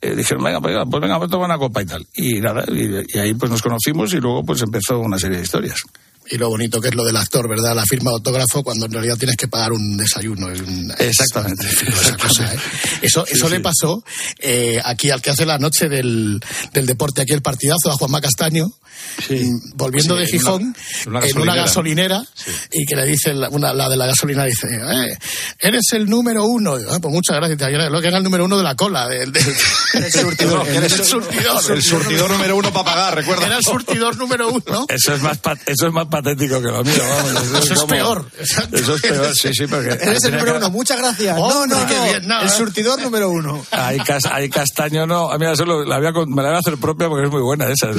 [0.00, 2.06] eh, dijeron, venga, pues, venga, pues venga, vamos a tomar una copa y tal.
[2.14, 5.42] Y nada, y, y ahí pues nos conocimos y luego pues empezó una serie de
[5.44, 5.80] historias.
[6.28, 7.74] Y lo bonito que es lo del actor, ¿verdad?
[7.74, 10.46] La firma de autógrafo cuando en realidad tienes que pagar un desayuno.
[10.46, 11.66] un- Exactamente.
[12.00, 12.58] esa cosa, ¿eh?
[13.02, 13.52] Eso, Sí, eso sí.
[13.52, 14.02] le pasó
[14.40, 16.40] eh, aquí al que hace la noche del,
[16.72, 20.72] del deporte, aquí el partidazo, a Juanma Castaño, mm, volviendo Sí, de en Gijón, una-
[21.02, 22.18] en una en una gasolinera.
[22.18, 22.26] gasolinera,
[22.72, 25.18] y que le dice la, una, la de la gasolina, dice, eh,
[25.60, 26.78] eres el número uno.
[26.80, 29.06] Y, "Ah, pues muchas gracias, lo que era el número uno de la cola.
[29.08, 29.44] Del, del-
[29.94, 30.66] El surtidor.
[30.68, 31.72] el, surtidor.
[31.72, 33.46] El surtidor número uno para pagar, recuerda.
[33.46, 34.86] Era el surtidor número uno.
[34.88, 37.42] Eso es más, pat- eso es más patético que lo mío, vamos.
[37.64, 38.30] Eso es como- peor.
[38.38, 39.88] Eso es peor, sí, sí, porque...
[39.88, 41.36] Eres el número que- uno, muchas gracias.
[41.38, 42.04] Hombre, no, no, qué no.
[42.04, 42.50] bien, no, el eh.
[42.50, 43.64] surtidor número uno.
[43.70, 45.30] Hay, cas- hay castaño, no.
[45.30, 47.30] A mí eso lo- la voy a me la voy a hacer propia porque es
[47.30, 47.90] muy buena esa.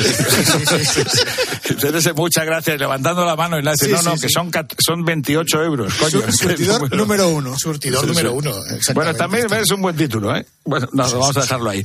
[1.70, 2.80] Entonces, muchas gracias.
[2.80, 4.22] Levantando la mano y la dice, Sí, no, sí, no, sí.
[4.22, 6.10] que son, son 28 euros, coño.
[6.12, 7.58] Sur- surtidor número uno.
[7.58, 8.36] Surtidor Sí, número sí.
[8.38, 8.56] uno.
[8.94, 10.46] Bueno, también es un buen título, ¿eh?
[10.66, 11.84] Bueno, no, vamos a dejarlo ahí.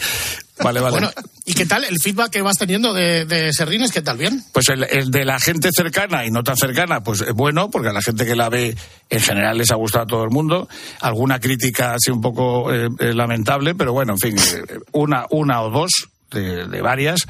[0.62, 0.92] Vale, vale.
[0.92, 1.10] Bueno,
[1.44, 3.90] ¿y qué tal el feedback que vas teniendo de, de Serrines?
[3.92, 4.18] ¿Qué tal?
[4.18, 4.44] ¿Bien?
[4.52, 7.88] Pues el, el de la gente cercana y no tan cercana, pues es bueno, porque
[7.88, 8.76] a la gente que la ve
[9.10, 10.68] en general les ha gustado a todo el mundo.
[11.00, 15.62] Alguna crítica así un poco eh, eh, lamentable, pero bueno, en fin, eh, una, una
[15.62, 15.90] o dos
[16.30, 17.26] de, de varias.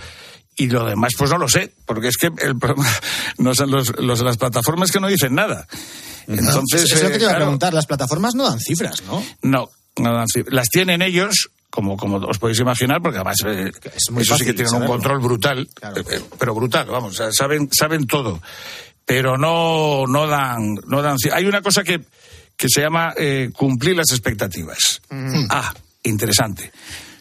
[0.55, 2.87] Y lo demás, pues no lo sé, porque es que el problema
[3.39, 5.67] no son los, los de las plataformas que no dicen nada.
[6.29, 7.73] Entonces, es lo que te iba a eh, preguntar.
[7.75, 9.25] Las plataformas no dan cifras, ¿no?
[9.43, 13.73] no, no dan cif- las tienen ellos, como, como os podéis imaginar, porque además eh,
[14.11, 14.93] muy eso sí que tienen saberlo.
[14.93, 18.43] un control brutal, eh, eh, pero brutal, vamos, saben, saben todo,
[19.07, 21.17] pero no, no dan, no dan.
[21.33, 22.01] Hay una cosa que,
[22.59, 25.01] que se llama eh, cumplir las expectativas.
[25.49, 26.71] Ah, interesante.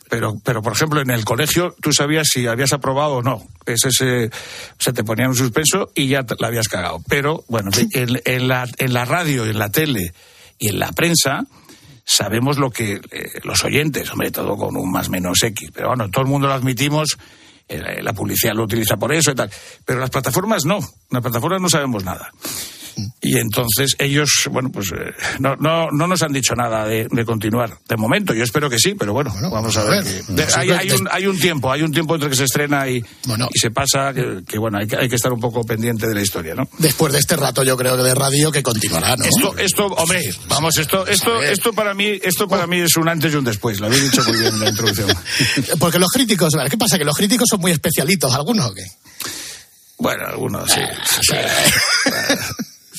[0.10, 3.48] Pero, pero, por ejemplo, en el colegio tú sabías si habías aprobado o no.
[3.66, 4.30] Ese se,
[4.78, 7.02] se te ponía un suspenso y ya te- la habías cagado.
[7.08, 10.14] Pero, bueno, en, en la, en la radio, en la tele
[10.60, 11.46] y en la prensa
[12.12, 15.70] sabemos lo que eh, los oyentes, hombre, todo con un más menos X.
[15.74, 17.18] Pero bueno, todo el mundo lo admitimos,
[17.68, 19.50] eh, la publicidad lo utiliza por eso y tal.
[19.86, 20.80] Pero las plataformas no.
[21.10, 22.32] Las plataformas no sabemos nada.
[23.22, 27.26] Y entonces ellos, bueno, pues eh, no, no, no nos han dicho nada de, de
[27.26, 27.78] continuar.
[27.88, 30.04] De momento, yo espero que sí, pero bueno, vamos a ver.
[30.04, 32.88] ver, de- hay, hay un, hay un tiempo, hay un tiempo entre que se estrena
[32.90, 36.08] y, y se pasa, que, que, bueno, hay que, hay que estar un poco pendiente
[36.08, 36.68] de la historia, ¿no?
[36.80, 39.26] Después de este rato, yo creo que de radio que continuará, ¿no?
[39.26, 43.34] Esto, esto, hombre, vamos, esto, esto, esto para mí, esto para mí es un antes
[43.34, 43.80] y un después.
[43.80, 45.10] Lo habéis dicho muy bien en la introducción.
[45.80, 46.98] Porque los críticos, ¿qué pasa?
[46.98, 48.84] ¿Que los críticos son muy especialitos algunos o qué?
[49.98, 50.82] Bueno, algunos sí.
[51.22, 51.36] sí.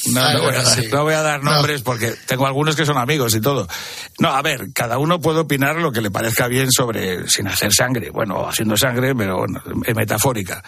[0.06, 0.88] No, Ah, no, voy a, bueno, sí.
[0.92, 3.68] no voy a dar nombres porque tengo algunos que son amigos y todo.
[4.18, 7.72] No, a ver, cada uno puede opinar lo que le parezca bien sobre, sin hacer
[7.72, 10.62] sangre, bueno, haciendo sangre, pero bueno, eh, metafórica.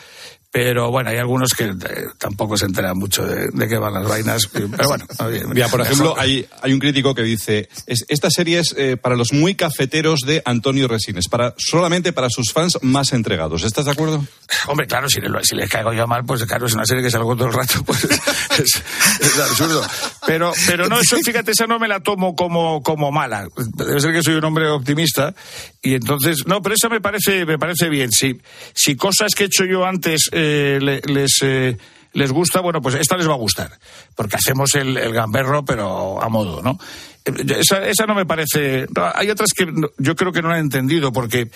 [0.55, 1.75] Pero bueno, hay algunos que eh,
[2.17, 4.47] tampoco se enteran mucho de, de qué van las vainas.
[4.53, 8.61] Pero bueno, oye, Mira, por ejemplo, hay, hay un crítico que dice, es- esta serie
[8.61, 13.13] es eh, para los muy cafeteros de Antonio Resines, para, solamente para sus fans más
[13.13, 13.65] entregados.
[13.65, 14.25] ¿Estás de acuerdo?
[14.69, 17.11] Hombre, claro, si le, si le caigo yo mal, pues claro, es una serie que
[17.11, 18.05] salgo todo el rato, pues
[18.61, 18.81] es,
[19.21, 19.83] es absurdo.
[20.25, 23.49] Pero, pero no, eso, fíjate, esa no me la tomo como, como mala.
[23.57, 25.35] Debe ser que soy un hombre optimista.
[25.83, 28.13] Y entonces, no, pero esa me parece, me parece bien.
[28.13, 28.41] Si,
[28.73, 30.44] si cosas que he hecho yo antes eh,
[30.81, 31.77] le- les, eh,
[32.13, 33.71] les gusta, bueno, pues esta les va a gustar.
[34.15, 36.79] Porque hacemos el, el gamberro, pero a modo, ¿no?
[37.25, 38.87] Eh, Esa, esa no me parece.
[39.15, 39.67] hay otras que
[39.99, 41.51] yo creo que no han entendido porque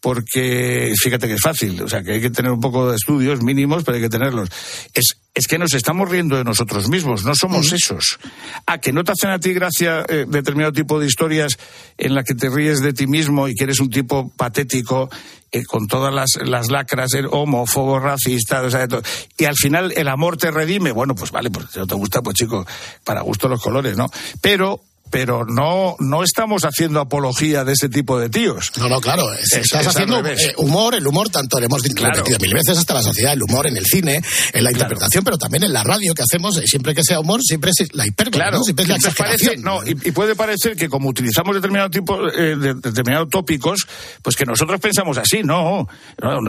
[0.00, 3.42] porque fíjate que es fácil, o sea que hay que tener un poco de estudios
[3.42, 4.48] mínimos, pero hay que tenerlos.
[4.94, 8.18] Es, es que nos estamos riendo de nosotros mismos, no somos esos.
[8.66, 11.58] A que no te hacen a ti gracia eh, determinado tipo de historias
[11.98, 15.10] en la que te ríes de ti mismo y que eres un tipo patético
[15.52, 19.02] eh, con todas las, las lacras, el homófobo, racista, o sea, de todo.
[19.36, 20.92] y al final el amor te redime.
[20.92, 22.66] Bueno, pues vale, pues si no te gusta, pues chico,
[23.04, 24.06] para gusto los colores, ¿no?
[24.40, 28.72] Pero pero no, no estamos haciendo apología de ese tipo de tíos.
[28.78, 29.32] No, no, claro.
[29.34, 32.14] es- Es- estás es haciendo eh, humor, el humor tanto lo hemos dicho Claro.
[32.16, 35.36] repetido mil veces hasta la sociedad, el humor en el cine, en la interpretación, pero
[35.38, 38.36] también en la radio que hacemos, eh, siempre que sea humor, siempre es la hipérbole,
[38.38, 38.64] Claro, ¿no?
[38.64, 39.64] siempre es la entonces parece, exageración.
[39.64, 43.86] no, y, y puede parecer que como utilizamos determinado tipo, eh, de, determinados tópicos,
[44.22, 45.88] pues que nosotros pensamos así, no,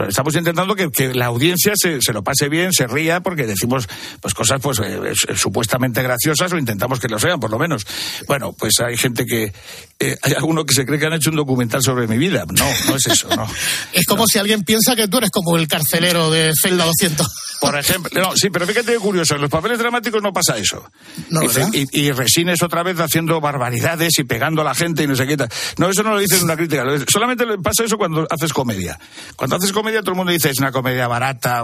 [0.08, 3.88] estamos intentando que, que la audiencia se, se lo pase bien, se ría, porque decimos
[4.20, 7.86] pues cosas pues eh, supuestamente graciosas o intentamos que lo sean, por lo menos.
[8.26, 9.52] Bueno, pues hay gente que,
[9.98, 12.44] eh, hay alguno que se cree que han hecho un documental sobre mi vida.
[12.46, 13.46] No, no es eso, no.
[13.92, 17.26] Es como si alguien piensa que tú eres como el carcelero de Celda 200.
[17.60, 20.84] Por ejemplo, no, sí, pero fíjate qué curioso, en los papeles dramáticos no pasa eso.
[21.30, 25.06] No, y, y, y Resines otra vez haciendo barbaridades y pegando a la gente y
[25.06, 25.48] no sé qué tal.
[25.78, 26.84] No, eso no lo dice en una crítica.
[27.06, 28.98] Solamente le pasa eso cuando haces comedia.
[29.36, 31.62] Cuando haces comedia todo el mundo dice es una comedia barata.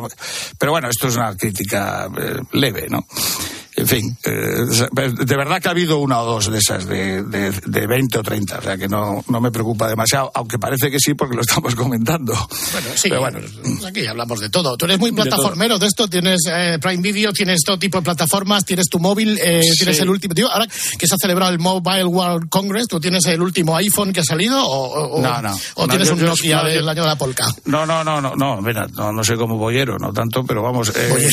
[0.56, 3.04] Pero bueno, esto es una crítica eh, leve, ¿no?
[3.78, 4.30] En fin, eh,
[5.24, 8.22] de verdad que ha habido una o dos de esas, de, de, de 20 o
[8.24, 11.42] 30, o sea que no, no me preocupa demasiado, aunque parece que sí porque lo
[11.42, 12.32] estamos comentando.
[12.72, 14.76] Bueno, sí, Pero bueno, pues aquí hablamos de todo.
[14.76, 18.64] Tú eres muy plataformero de esto, tienes eh, Prime Video, tienes todo tipo de plataformas,
[18.64, 19.76] tienes tu móvil, eh, Sí.
[19.78, 20.34] tienes el último.
[20.34, 20.66] Tío, ahora
[20.98, 24.24] que se ha celebrado el Mobile World Congress, ¿tú tienes el último iPhone que ha
[24.24, 25.56] salido o, o- No, no.
[25.76, 27.46] o No, tienes yo- un Nokia yo- del año de la polka?
[27.66, 30.90] No, no, no, no, no, mira, no, no sé cómo boyero, no tanto, pero vamos.
[30.96, 31.28] Eh,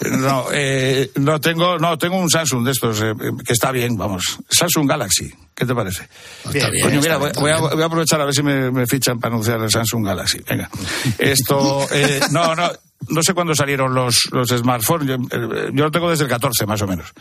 [0.00, 3.12] No, eh, no tengo, no tengo un Samsung de estos eh,
[3.44, 4.38] que está bien, vamos.
[4.48, 6.08] Samsung Galaxy, ¿qué te parece?
[6.44, 9.20] Está bien, Coño, mira, está voy, a, voy aprovechar a ver si me, me fichan
[9.20, 10.40] para anunciar el Samsung Galaxy.
[10.48, 10.70] Venga,
[11.18, 12.70] esto, eh, no, no,
[13.08, 15.06] no sé cuándo salieron los, los smartphones.
[15.06, 17.12] Yo, eh, yo lo tengo desde el 14 más o menos.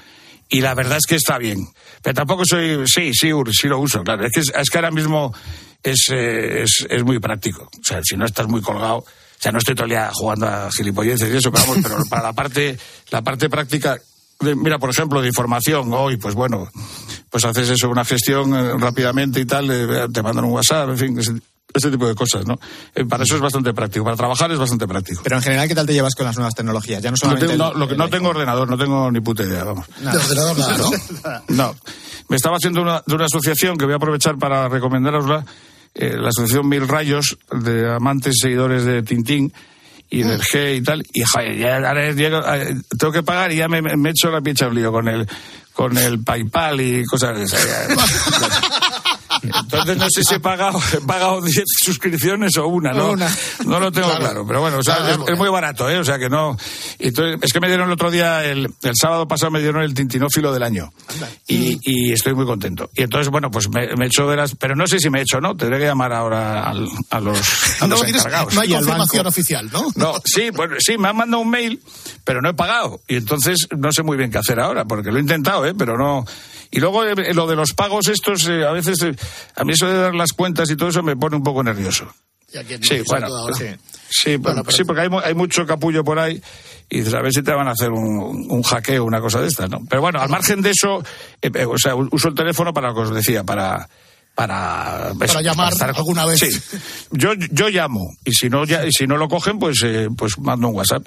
[0.48, 1.68] Y la verdad es que está bien.
[2.02, 4.26] Pero tampoco soy, sí, sí, sí lo uso, claro.
[4.26, 5.34] Es que, es que ahora mismo
[5.84, 7.70] es, eh, es, es muy práctico.
[7.80, 9.06] O sea, si no estás muy colgado,
[9.41, 12.23] sea, no estoy todo el día jugando a gilipolleces y eso, pero vamos, pero para
[12.23, 12.78] la parte,
[13.12, 13.97] la parte práctica,
[14.39, 16.69] de- mira, por ejemplo, de información, hoy, pues bueno,
[17.30, 20.97] pues haces eso, una gestión eh, rápidamente y tal, eh, te mandan un WhatsApp, en
[20.97, 21.34] fin, ese,
[21.73, 22.60] ese tipo de cosas, ¿no?
[22.95, 25.21] Eh, para eso es bastante práctico, para trabajar es bastante práctico.
[25.23, 27.02] Pero en general, ¿qué tal te llevas con las nuevas tecnologías?
[27.04, 29.21] Ya no No solamente tengo, no, el- lo que- no tengo ordenador, no tengo ni
[29.21, 29.86] puta idea, vamos.
[29.99, 30.91] De ordenador nada, ¿no?
[31.49, 31.75] No.
[32.28, 35.45] Me estaba haciendo una, de una asociación que voy a aprovechar para recomendarosla,
[35.95, 39.54] eh, la asociación Mil Rayos, de amantes y seguidores de Tintín
[40.10, 41.04] y del G y tal.
[41.13, 44.32] Y joder, ya ahora llego, eh, tengo que pagar y ya me, me he hecho
[44.32, 45.28] la pincha un lío con el,
[45.73, 47.67] con el PayPal y cosas de esas.
[49.43, 53.12] Entonces no sé si he pagado, he pagado 10 suscripciones o una, ¿no?
[53.12, 53.30] Una.
[53.65, 54.23] No lo tengo Claro.
[54.25, 55.34] claro, pero bueno, o sea, Claro, es, bueno.
[55.34, 55.97] es muy barato, ¿eh?
[55.99, 56.58] O sea que no.
[56.97, 59.82] y Entonces, es que me dieron el otro día, el, el sábado pasado me dieron
[59.84, 60.91] el tintinófilo del año.
[61.47, 62.89] Y, y estoy muy contento.
[62.95, 64.56] Y entonces, bueno, pues me, me he hecho de las.
[64.56, 65.56] Pero no sé si me he hecho, ¿no?
[65.56, 67.39] Tendré que llamar ahora al- a los,
[67.82, 68.54] a No, los tienes- encargados.
[68.54, 69.88] no hay confirmación oficial, ¿no?
[69.95, 71.82] No, sí, bueno, sí, me han mandado un mail,
[72.23, 73.02] pero no he pagado.
[73.08, 75.73] Y entonces no sé muy bien qué hacer ahora, porque lo he intentado, ¿eh?
[75.78, 76.25] Pero no.
[76.72, 79.16] Y luego eh, lo de los pagos estos, eh, a veces, eh,
[79.56, 82.08] a mí eso de dar las cuentas y todo eso me pone un poco nervioso.
[82.82, 83.66] Sí, bueno, sí,
[84.10, 86.42] sí, Bueno, sí, porque hay, hay mucho capullo por ahí
[86.90, 89.48] y dices, a ver si te van a hacer un, un hackeo, una cosa de
[89.48, 89.82] estas, ¿no?
[89.88, 91.04] Pero bueno, al margen de eso,
[91.42, 93.88] eh, o sea, uso el teléfono para lo que os decía, para...
[94.34, 96.40] Para, Para llamar alguna vez.
[96.40, 96.50] Sí,
[97.12, 100.40] yo, yo llamo y si no, ya, y si no lo cogen, pues, eh, pues
[100.40, 101.06] mando un WhatsApp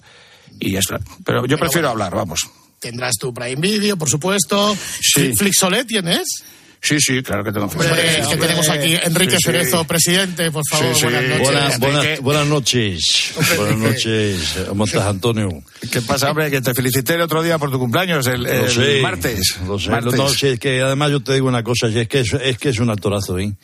[0.60, 1.00] y ya está.
[1.24, 2.40] Pero yo prefiero hablar, vamos.
[2.82, 4.76] Tendrás tu Prime Video, por supuesto.
[5.00, 5.32] Sí.
[5.36, 6.26] Flixolet tienes.
[6.84, 8.32] Sí, sí, claro que tengo Hombre, Facebook.
[8.32, 9.44] que tenemos aquí Enrique Sí, sí.
[9.44, 11.06] Cerezo, presidente, por favor, Sí, sí.
[11.06, 11.78] buenas noches.
[11.78, 13.32] Buenas- Buenas, noches.
[13.56, 14.56] Buenas noches.
[14.68, 15.62] ¿Cómo estás, Antonio?
[15.92, 16.50] ¿Qué pasa, hombre?
[16.50, 19.58] Que te felicité el otro día por tu cumpleaños, el, Lo el sé, martes.
[19.64, 19.90] Lo sé.
[19.90, 20.14] Martes.
[20.14, 22.58] No, sí, es que además yo te digo una cosa, y es que es, es
[22.58, 23.54] que es un actorazo, ¿eh?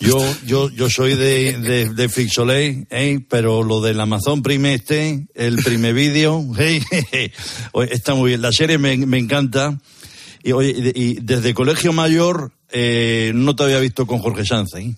[0.00, 3.20] Yo, yo, yo soy de, de, de Flixolay, ¿eh?
[3.28, 6.80] Pero lo del Amazon Prime este, el Prime Video, ¿eh?
[7.72, 8.40] Oye, está muy bien.
[8.40, 9.78] La serie me, me encanta.
[10.42, 14.94] Y, oye, y desde Colegio Mayor, eh, no te había visto con Jorge Sanz, ¿eh?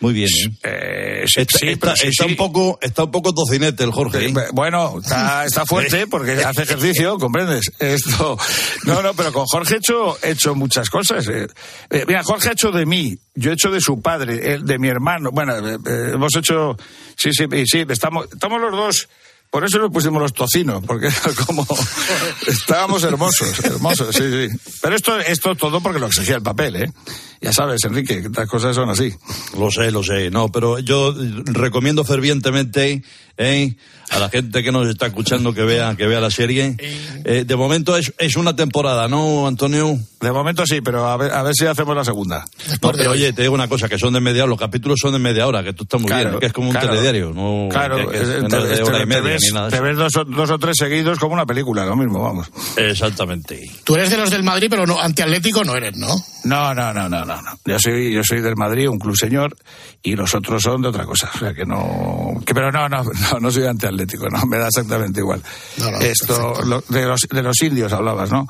[0.00, 0.50] Muy bien, ¿eh?
[0.62, 2.30] Eh, sí, Está, sí, está- pero sí, está sí.
[2.30, 4.34] un poco, está un poco tocinete el Jorge, ¿eh?
[4.52, 7.70] Bueno, está, está fuerte porque hace ejercicio, ¿comprendes?
[7.78, 8.38] Esto.
[8.84, 11.26] No, no, pero con Jorge he hecho, he hecho muchas cosas.
[11.28, 11.46] eh.
[11.90, 14.88] Eh, mira, Jorge ha hecho de mí, yo he hecho de su padre, de mi
[14.88, 15.30] hermano.
[15.32, 16.76] Bueno, eh, eh, hemos hecho.
[17.16, 19.08] Sí, sí, sí, estamos, estamos los dos.
[19.56, 21.66] Por eso nos pusimos los tocinos, porque era como.
[22.46, 24.70] Estábamos hermosos, hermosos, sí, sí.
[24.82, 26.92] Pero esto, esto todo porque lo exigía el papel, ¿eh?
[27.40, 29.12] Ya sabes, Enrique, que estas cosas son así.
[29.58, 30.30] Lo sé, lo sé.
[30.30, 33.02] No, pero yo recomiendo fervientemente
[33.36, 33.76] ¿eh?
[34.10, 36.76] a la gente que nos está escuchando que vea, que vea la serie.
[37.24, 39.98] Eh, de momento es, es una temporada, ¿no, Antonio?
[40.20, 42.46] De momento sí, pero a ver, a ver si hacemos la segunda.
[42.82, 45.12] No, pero oye, te digo una cosa, que son de media hora, los capítulos son
[45.12, 46.88] de media hora, que tú estás muy Claro, bien, que es como un claro.
[46.90, 49.54] telediario, no Claro, que es eh, te, de hora y te- media te ves, ni
[49.54, 49.84] nada de te eso.
[49.84, 52.48] ves dos, o- dos o tres seguidos como una película, lo mismo, vamos.
[52.76, 53.60] Exactamente.
[53.84, 56.08] Tú eres de los del Madrid, pero no, antiatlético no eres, ¿no?
[56.44, 57.42] No, no, no, no, no.
[57.42, 57.58] no.
[57.64, 59.56] Yo soy, yo soy del Madrid, un club señor,
[60.02, 61.30] y los otros son de otra cosa.
[61.34, 64.68] O sea que no, que, pero no, no, no, no soy antiatlético, no, me da
[64.68, 65.42] exactamente igual.
[65.78, 68.48] No, no, Esto, lo- de los, de los indios hablabas, ¿no?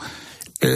[0.60, 0.74] Eh,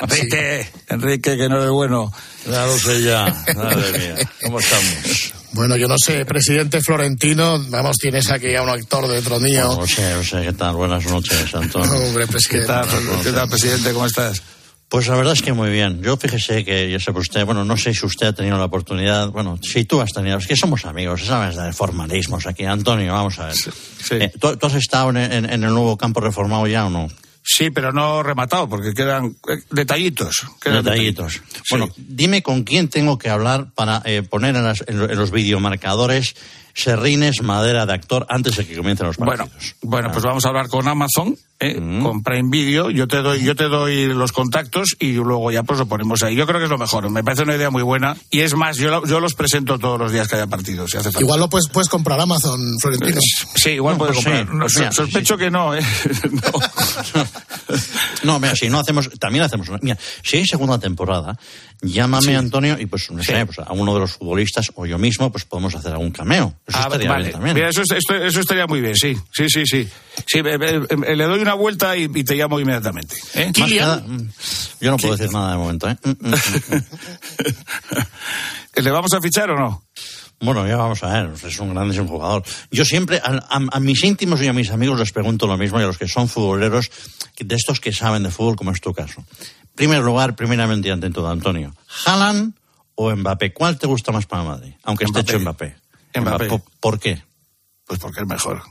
[0.00, 2.12] Enrique, Enrique, que no eres bueno.
[2.50, 3.24] Ya lo sé ya,
[3.56, 5.32] madre mía, ¿cómo estamos?
[5.52, 9.74] Bueno, yo no sé, presidente Florentino, vamos, tienes aquí a un actor dentro mío.
[9.80, 10.74] No sé, no sé, ¿qué tal?
[10.76, 11.90] Buenas noches, Antonio.
[11.94, 12.66] Hombre, ¿Qué presidente.
[12.66, 12.86] tal,
[13.22, 13.92] ¿Qué tal, presidente?
[13.92, 14.42] ¿Cómo estás?
[14.88, 16.00] Pues la verdad es que muy bien.
[16.02, 19.28] Yo fíjese que yo sé usted, bueno, no sé si usted ha tenido la oportunidad,
[19.30, 22.64] bueno, si tú has tenido, es que somos amigos, sabes de formalismos aquí.
[22.64, 23.54] Antonio, vamos a ver.
[24.22, 27.08] Eh, ¿tú, tú has estado en, en- en el nuevo campo reformado ya o no?
[27.42, 30.46] Sí, pero no rematado, porque quedan eh, detallitos.
[30.60, 31.40] Quedan Detallitos.
[31.70, 36.34] Bueno, dime con quién tengo que hablar para eh, poner en, las- en los videomarcadores
[36.78, 39.48] serrines, madera de actor antes de que comiencen los partidos.
[39.48, 41.74] Bueno, bueno, pues vamos a hablar con Amazon, ¿eh?
[42.02, 42.90] con Prime Video.
[42.90, 46.36] Yo te doy, yo te doy los contactos y luego ya pues lo ponemos ahí.
[46.36, 47.10] Yo creo que es lo mejor.
[47.10, 48.16] Me parece una idea muy buena.
[48.30, 50.98] Y es más, yo, lo- yo los presento todos los días que haya partidos, si
[50.98, 51.20] hace falta.
[51.20, 53.18] Igual lo puedes, puedes comprar Amazon, Florentino.
[53.56, 54.46] Sí, igual No, puede pues comprar.
[54.46, 55.82] sí, No, pues mira, sospecho que no, ¿eh?
[58.24, 59.78] No, mira, si no hacemos, también hacemos una.
[59.82, 61.38] Mira, si hay segunda temporada,
[61.82, 65.30] llámame Antonio y pues no sé, pues a uno de los futbolistas o yo mismo,
[65.30, 66.54] pues podemos hacer algún cameo.
[66.68, 67.22] Eso Ah, estaría vale.
[67.24, 67.54] bien también.
[67.54, 69.16] Mira, eso, es- esto- eso estaría muy bien, sí.
[69.32, 69.88] Sí, sí, sí.
[70.26, 73.16] Sí, eh, eh, eh, le doy una vuelta y, y te llamo inmediatamente.
[73.34, 73.50] ¿eh?
[73.80, 74.28] Nada, mm,
[74.80, 75.96] yo no puedo decir nada de momento, ¿eh?
[76.04, 76.34] Mm, mm.
[78.82, 79.82] ¿Le vamos a fichar o no?
[80.40, 82.44] Bueno, ya vamos a ver, es un grandísimo jugador.
[82.70, 85.80] Yo siempre, a, a- a mis íntimos y a mis amigos les pregunto lo mismo
[85.80, 86.90] y a los que son futboleros,
[87.40, 89.24] de estos que saben de fútbol, como es tu caso.
[89.74, 92.54] Primer lugar, primeramente ante todo, Antonio, ¿Haaland
[92.94, 93.52] o Mbappé?
[93.52, 94.72] ¿Cuál te gusta más para Madrid?
[94.84, 95.76] Aunque esté hecho Mbappé.
[96.20, 96.46] Mbappé.
[96.48, 97.22] ¿Por- ¿Por qué?
[97.86, 98.62] Pues porque es mejor.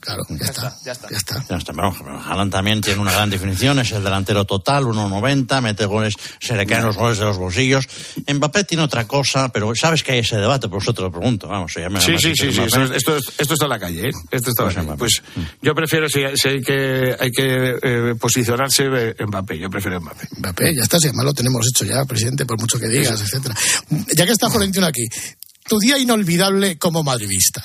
[0.00, 0.76] Claro, ya está.
[0.84, 1.08] Ya está.
[1.10, 1.44] Ya está.
[1.48, 5.62] Ya está, pero, pero Haaland también tiene una gran definición, es el delantero total, 1.90,
[5.62, 7.88] mete goles, se le caen los goles de los bolsillos.
[8.32, 11.48] Mbappé tiene otra cosa, pero sabes que hay ese debate, por eso te lo pregunto,
[11.48, 14.12] vamos, ya me Sí, sí, sí, sí, esto, es- esto está en la calle, ¿eh?
[14.30, 15.42] Esto está en la Pues calle.
[15.42, 20.00] Pues yo prefiero, si, si hay que, hay que eh, posicionarse, eh, Mbappé, yo prefiero
[20.02, 20.28] Mbappé.
[20.36, 23.54] Mbappé, ya está, si además lo tenemos hecho ya, presidente, por mucho que digas, etcétera.
[24.14, 25.08] Ya que está Florentino aquí,
[25.68, 27.62] tu día inolvidable como madridista.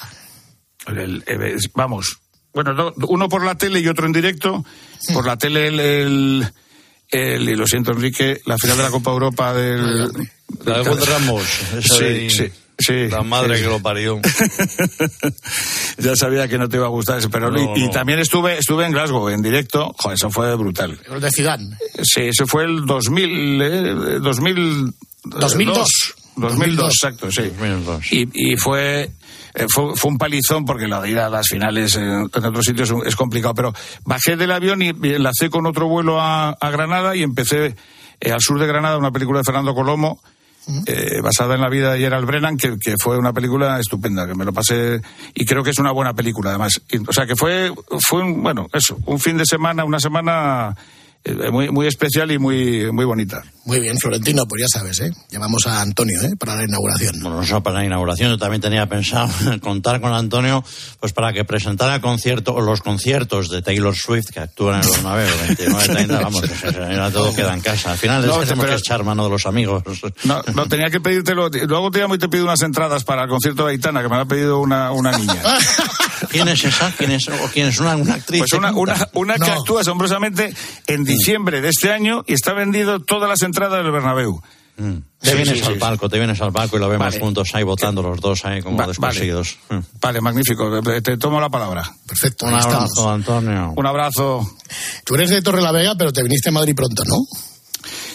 [0.88, 2.18] El- el- es- vamos,
[2.54, 4.64] bueno, do- uno por la tele y otro en directo.
[5.14, 6.54] Por la tele el, el,
[7.10, 10.08] el, y lo siento Enrique, la final de la Copa Europa del...
[10.66, 11.43] La de Juan Ramos.
[11.78, 13.08] esa Sí, de- sí, sí.
[13.10, 13.64] La madre Sí.
[13.64, 14.20] que lo parió.
[15.97, 17.89] ya sabía que no te iba a gustar ese, pero No, y, y no.
[17.91, 20.99] también estuve estuve en Glasgow en directo, joder, eso fue brutal.
[21.12, 21.78] El de Zidane.
[22.04, 24.93] Sí, ese fue el 2000, eh, 2000
[25.26, 25.39] 2002.
[25.39, 25.88] 2002,
[26.88, 27.52] exacto, sí.
[28.12, 29.12] Y, y fue,
[29.54, 32.66] eh, fue fue un palizón porque lo de ir a las finales en, en otros
[32.66, 33.74] sitios es, es complicado, pero
[34.06, 37.76] bajé del avión y, y enlacé con otro vuelo a, a Granada y empecé
[38.20, 40.22] eh, al sur de Granada una película de Fernando Colomo
[40.86, 44.34] eh, basada en la vida de Gerald Brennan, que, que fue una película estupenda, que
[44.34, 45.02] me lo pasé
[45.34, 46.82] y creo que es una buena película además.
[46.90, 50.76] Y, o sea que fue, fue un, bueno, eso, un fin de semana, una semana
[51.24, 53.44] eh, muy, muy especial y muy, muy bonita.
[53.66, 55.11] Muy bien, Florentino, pues ya sabes, ¿eh?
[55.30, 56.32] Llamamos a Antonio, ¿eh?
[56.38, 57.20] Para la inauguración.
[57.22, 59.30] Bueno, no solo para la inauguración, yo también tenía pensado
[59.61, 60.64] contar con Antonio
[60.99, 65.01] pues para que presentara concierto, o los conciertos de Taylor Swift que actúan en los
[65.01, 67.93] naveos, 29, 30, vamos, que ya todo queda en casa.
[67.93, 69.84] Al final No, que tenemos que echar mano de los amigos.
[70.26, 71.49] No, no tenía que pedírtelo.
[71.49, 74.16] Luego te llamo y te pido unas entradas para el concierto de Aitana, que me
[74.16, 75.41] lo ha pedido una, una niña.
[76.30, 76.91] ¿Quién es esa?
[76.97, 78.39] ¿Quién es, o quién es una, una actriz?
[78.39, 79.53] Pues que una, una, una que No.
[79.53, 80.53] actúa asombrosamente
[80.88, 84.41] en diciembre de este año y está vendido todas las entradas del Bernabéu.
[84.76, 85.80] Te Sí, vienes sí, al sí.
[85.80, 87.20] palco, te vienes al palco y lo vemos Vale.
[87.20, 89.58] juntos ahí votando los dos ahí como Va- descosidos.
[90.01, 90.82] Vale, magnífico.
[90.82, 91.84] Te, tomo la palabra.
[92.08, 93.14] Perfecto, Un abrazo, estamos.
[93.14, 93.74] Antonio.
[93.78, 94.41] Un abrazo.
[95.06, 97.18] Tú eres de Torrelavega, pero te viniste a Madrid pronto, ¿no?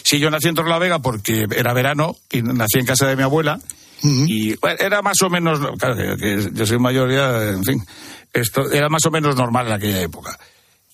[0.03, 3.61] Sí, yo nací en Torrelavega porque era verano y nací en casa de mi abuela.
[4.03, 7.85] Y bueno, era más o menos, claro, que, que yo soy mayor ya, en fin,
[8.33, 10.39] esto era más o menos normal en aquella época.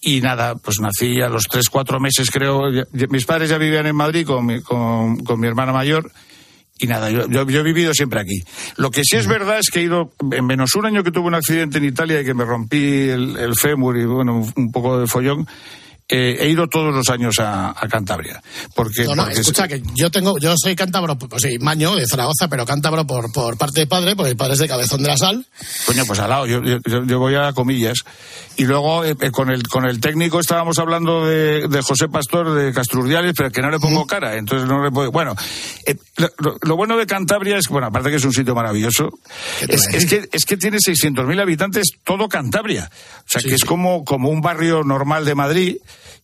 [0.06, 2.62] Y nada, pues nací a los tres, cuatro meses creo.
[3.08, 6.10] mis padres ya vivían en Madrid con mi, con, con mi hermana mayor.
[6.78, 8.42] Y nada, yo, yo- yo he vivido siempre aquí.
[8.76, 11.28] Lo que sí es verdad es que he ido, en menos un año que tuve
[11.28, 14.72] un accidente en Italia y que me rompí el, el fémur y bueno, un, un
[14.72, 15.46] poco de follón,
[16.08, 18.42] eh, he ido todos los años a, a Cantabria.
[18.74, 21.94] Porque, No, no, porque es- escucha, que yo tengo, yo soy cántabro, pues sí, maño
[21.96, 25.02] de Zaragoza, pero cántabro por, por parte de padre, porque mi padre es de Cabezón
[25.02, 25.46] de la Sal.
[25.86, 27.98] Coño, pues al lado, yo, yo- voy a comillas.
[28.56, 32.52] Y luego eh, eh, con, el, con el técnico estábamos hablando de, de José Pastor
[32.54, 35.10] de Castrurdiales, pero que no le pongo cara, entonces no le puedo...
[35.10, 35.34] Bueno,
[35.86, 39.10] eh, lo, lo- lo bueno de Cantabria es, bueno, aparte que es un sitio maravilloso,
[39.68, 42.90] es, es que, es que tiene 600.000 habitantes todo Cantabria.
[43.20, 45.76] O sea, que es como, como un barrio normal de Madrid.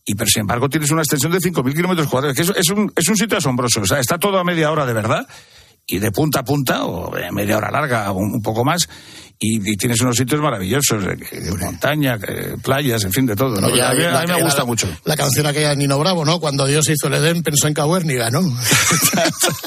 [0.05, 2.91] Y pero sin embargo tienes una extensión de 5.000 kilómetros cuadrados, que es, es un,
[2.95, 3.81] es un sitio asombroso.
[3.81, 5.27] O sea, está todo a media hora de verdad
[5.85, 8.87] y de punta a punta, o media hora larga, un poco más,
[9.43, 12.19] y, y tienes unos sitios maravillosos, eh, que- montaña,
[12.63, 13.59] playas, en fin, de todo.
[13.59, 13.67] ¿no?
[13.67, 14.87] A mí, a la- mí me la- gusta mucho.
[15.03, 16.39] La canción aquella de Nino Bravo, ¿no?
[16.39, 18.41] Cuando Dios hizo el Edén, pensó en Cahuérniga, ¿no?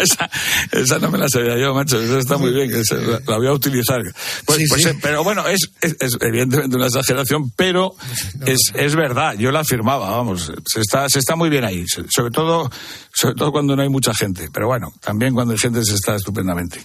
[0.00, 0.30] esa,
[0.72, 2.00] esa no me la sabía yo, macho.
[2.00, 4.00] Esa está muy bien, la, la voy a utilizar.
[4.44, 4.88] Pues, Sí, pues, sí.
[4.88, 7.94] eh, pero bueno, es, es- es evidentemente una exageración, pero
[8.46, 9.34] es, es verdad.
[9.38, 10.52] Yo la afirmaba, vamos.
[10.66, 11.84] Se está, se está muy bien ahí.
[12.08, 12.70] Sobre todo,
[13.14, 14.48] sobre todo cuando no hay mucha gente.
[14.52, 16.80] Pero bueno, también cuando hay gente se está estupendamente.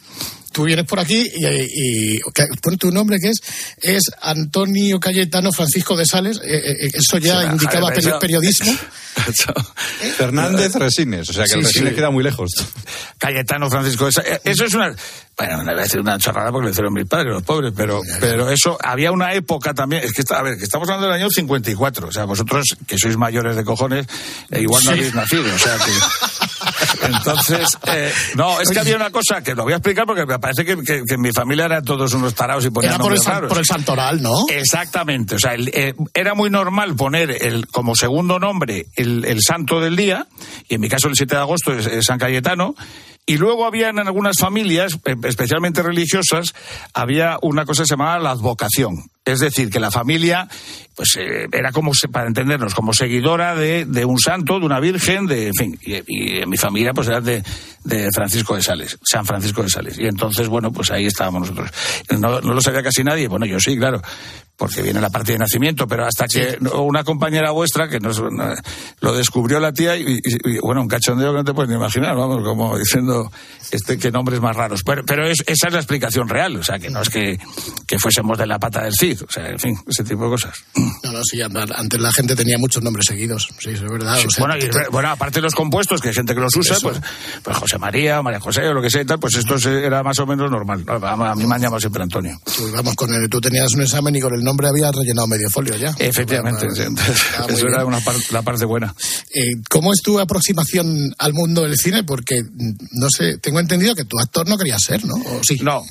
[0.51, 1.45] Tú vienes por aquí y,
[2.15, 2.19] y,
[2.61, 3.39] pon tu nombre que es
[3.81, 6.41] es Antonio Cayetano Francisco de Sales.
[6.43, 8.71] eh, eh, eso ya indicaba eso- periodismo.
[10.17, 11.95] Fernández Resines, o sea que el Resines sí.
[11.95, 12.51] queda muy lejos.
[13.17, 14.93] Cayetano Francisco de Sa- eh, Eso es una.
[15.37, 18.01] Bueno, no voy a decir una chorrada porque lo hicieron mis padres, los pobres, pero,
[18.19, 20.03] pero eso, había una época también.
[20.03, 22.07] Es que, está- a ver, que estamos hablando del año 54.
[22.07, 24.05] O sea, vosotros, que sois mayores de cojones,
[24.51, 24.97] eh, igual no Sí.
[24.99, 25.43] habéis nacido.
[25.53, 25.91] O sea que.
[27.05, 30.39] Entonces, eh, no, es que había una cosa que lo voy a explicar porque me
[30.39, 33.11] parece que, que- que en mi familia eran todos unos tarados y ponían Era por
[33.13, 33.49] el, nombres san- raros.
[33.49, 34.45] por el santoral, ¿no?
[34.49, 39.41] Exactamente, o sea, el- eh, era muy normal poner el, como segundo nombre el, el
[39.41, 40.27] santo del día,
[40.69, 42.75] y en mi caso el 7 de agosto es, es San Cayetano,
[43.25, 46.53] y luego había en algunas familias, eh, especialmente religiosas,
[46.93, 48.95] había una cosa llamaba la advocación.
[49.23, 50.47] Es decir, que la familia,
[50.95, 55.27] pues eh, era como, para entendernos, como seguidora de, de un santo, de una virgen,
[55.27, 57.43] de, en fin, y, y en mi familia pues era de,
[57.83, 59.99] de Francisco de Sales, San Francisco de Sales.
[59.99, 61.69] Y entonces, bueno, pues ahí estábamos nosotros.
[62.17, 64.01] No, no lo sabía casi nadie, bueno, yo sí, claro,
[64.61, 68.53] porque viene la parte de nacimiento, pero hasta que una compañera vuestra, que nos, no-
[68.99, 71.75] lo descubrió la tía, y, y- y, bueno, un cachondeo que no te puedes ni
[71.77, 73.31] imaginar, vamos, como diciendo,
[73.71, 74.83] este, qué nombres más raros.
[74.85, 77.39] Pero, pero es- esa es la explicación real, o sea, que no es que,
[77.87, 80.53] que fuésemos de la pata del Cid, o sea, en fin, ese tipo de cosas.
[80.75, 83.49] No, no, sí, antes la gente tenía muchos nombres seguidos.
[83.57, 84.15] Sí, es verdad.
[84.17, 86.39] Sí, o sea, bueno, y, te- bueno, aparte de los compuestos, que hay gente que
[86.41, 87.01] los usa, pues,
[87.41, 90.03] pues José María, o María José, o lo que sea y tal, pues esto era
[90.03, 90.85] más o menos normal.
[90.87, 92.39] A mí me han llamado siempre Antonio.
[92.45, 95.49] pues vamos, con el, tú tenías un examen y con el nombre habías rellenado medio
[95.49, 95.95] folio ya.
[95.99, 98.93] Efectivamente, entonces, Ah, eso era una par- la parte buena.
[99.33, 102.03] Eh, ¿Cómo es tu aproximación al mundo del cine?
[102.03, 105.13] Porque, mm, no sé, tengo entendido que tu actor no querías ser, ¿no?
[105.15, 105.59] ¿O sí?
[105.61, 105.83] No.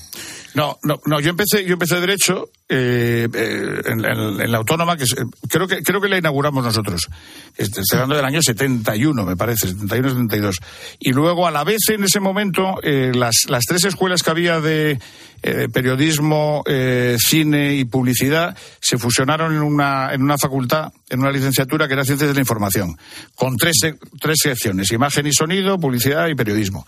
[0.55, 1.21] No, no, no.
[1.21, 5.05] Yo empecé, yo empecé derecho eh, eh, en, en- la autónoma, que
[5.49, 7.09] creo que creo que la inauguramos nosotros.
[7.57, 10.57] Este, Estoy hablando del año 71, me parece, 71, 72.
[10.99, 14.61] Y luego a la vez en ese momento eh, las las tres escuelas que había
[14.61, 14.99] de
[15.43, 21.31] eh, periodismo, eh, cine y publicidad se fusionaron en una en una facultad, en una
[21.31, 22.97] licenciatura que era ciencias de la información,
[23.37, 23.77] con tres
[24.21, 26.87] tres secciones: imagen y sonido, publicidad y periodismo.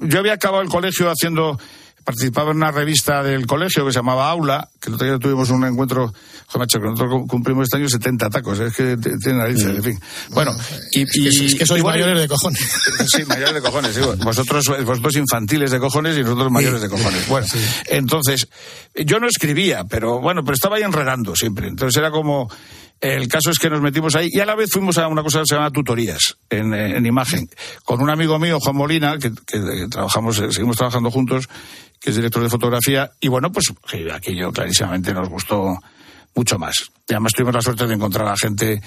[0.00, 1.60] Yo había acabado el colegio haciendo
[2.04, 5.50] participaba en una revista del colegio que se llamaba Aula, que el otro día tuvimos
[5.50, 6.12] un encuentro,
[6.46, 9.82] joder, macho, que nosotros cum- cumplimos este año 70 tacos, es que tiene narices, en
[9.82, 10.00] fin.
[10.30, 10.52] Bueno,
[10.92, 12.60] y, Es que- es que sois mayores de cojones.
[13.12, 14.00] Sí, mayores de cojones, sí.
[14.24, 17.28] Vosotros, vosotros infantiles de cojones y nosotros mayores de cojones.
[17.28, 17.46] Bueno,
[17.86, 18.48] entonces,
[18.94, 21.68] yo no escribía, pero bueno, pero estaba ahí enredando siempre.
[21.68, 22.48] Entonces era como,
[23.02, 25.40] el caso es que nos metimos ahí y a la vez fuimos a una cosa
[25.40, 27.50] que se llama tutorías en, en imagen,
[27.84, 31.48] con un amigo mío, Juan Molina, que, que trabajamos, eh, seguimos trabajando juntos,
[32.00, 35.76] que es director de fotografía, y bueno, pues que aquello clarísimamente nos gustó
[36.36, 36.76] mucho más.
[37.08, 38.80] Y además tuvimos la suerte de encontrar a gente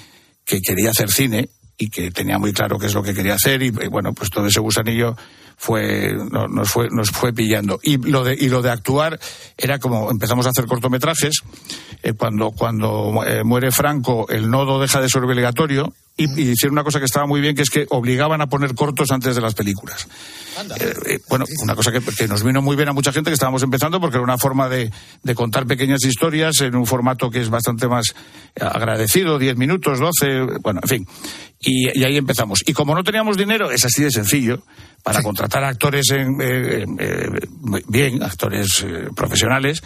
[0.46, 3.62] que quería hacer cine y que tenía muy claro qué es lo que quería hacer
[3.62, 5.16] y, y bueno pues todo ese gusanillo
[5.58, 7.78] fue no- nos fue nos fue pillando.
[7.82, 9.18] Y lo de y lo de actuar
[9.56, 11.42] era como empezamos a hacer cortometrajes
[12.02, 16.72] eh, cuando cuando eh, muere Franco el nodo deja de ser obligatorio y, y hicieron
[16.74, 19.40] una cosa que estaba muy bien que es que obligaban a poner cortos antes de
[19.42, 20.08] las películas.
[20.80, 23.34] Eh, eh, bueno, una cosa que, que nos vino muy bien a mucha gente que
[23.34, 24.90] estábamos empezando porque era una forma de,
[25.22, 28.14] de contar pequeñas historias en un formato que es bastante más
[28.58, 31.06] agradecido, 10 minutos, 12, bueno, en fin.
[31.60, 32.62] Y, y ahí empezamos.
[32.66, 34.62] Y como no teníamos dinero, es así de sencillo,
[35.02, 37.30] para contratar actores en, eh, eh,
[37.60, 39.82] muy bien, actores eh, profesionales,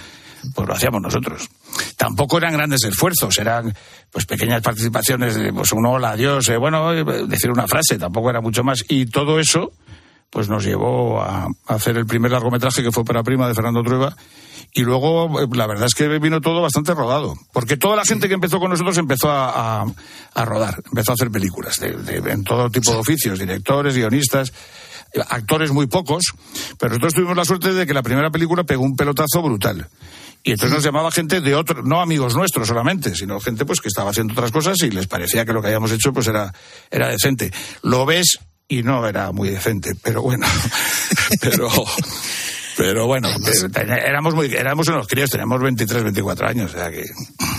[0.54, 1.48] pues lo hacíamos nosotros.
[1.96, 3.74] Tampoco eran grandes esfuerzos, eran
[4.10, 8.30] pues pequeñas participaciones de pues un hola, adiós, eh, bueno, eh, decir una frase, tampoco
[8.30, 8.84] era mucho más.
[8.88, 9.72] Y todo eso
[10.30, 13.82] pues nos llevó a, a hacer el primer largometraje que fue para prima de Fernando
[13.82, 14.16] Trueba.
[14.72, 18.28] Y luego eh, la verdad es que vino todo bastante rodado porque toda la gente
[18.28, 19.86] que empezó con nosotros empezó a, a-
[20.34, 24.52] a rodar empezó a hacer películas de- de- en todo tipo de oficios directores guionistas
[25.28, 26.22] actores muy pocos
[26.78, 29.88] pero nosotros tuvimos la suerte de que la primera película pegó un pelotazo brutal.
[30.44, 33.88] Y entonces nos llamaba gente de otro, no amigos nuestros solamente, sino gente pues que
[33.88, 36.54] estaba haciendo otras cosas y les parecía que lo que habíamos hecho pues era,
[36.90, 37.52] era decente.
[37.82, 38.38] Lo ves
[38.70, 40.46] y no era muy decente, pero bueno,
[41.40, 41.68] pero,
[42.82, 43.28] pero bueno,
[44.06, 47.04] éramos muy, éramos unos críos, teníamos 23, 24 años, o sea que...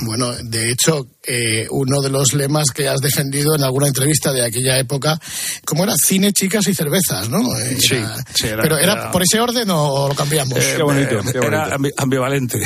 [0.01, 4.43] Bueno, de hecho, eh, uno de los lemas que has defendido en alguna entrevista de
[4.43, 5.19] aquella época,
[5.63, 5.93] ¿cómo era?
[5.95, 7.37] Cine, chicas y cervezas, ¿no?
[7.59, 8.03] Eh, Sí,
[8.33, 10.57] sí, era- Pero era, era- por ese orden o lo cambiamos.
[10.57, 12.59] Eh, eh, Era ambi- ambivalente.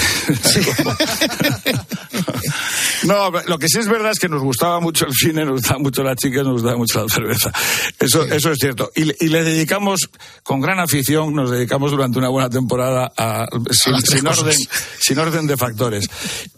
[3.04, 5.80] no, lo que sí es verdad es que nos gustaba mucho el cine, nos gustaba
[5.80, 7.52] mucho la chica, nos gustaba mucho la cerveza.
[8.00, 8.92] Eso, eso es cierto.
[8.96, 10.10] Y, y le dedicamos,
[10.44, 14.58] con gran afición, nos dedicamos durante una buena temporada a, sin, orden,
[15.00, 16.08] sin orden de factores.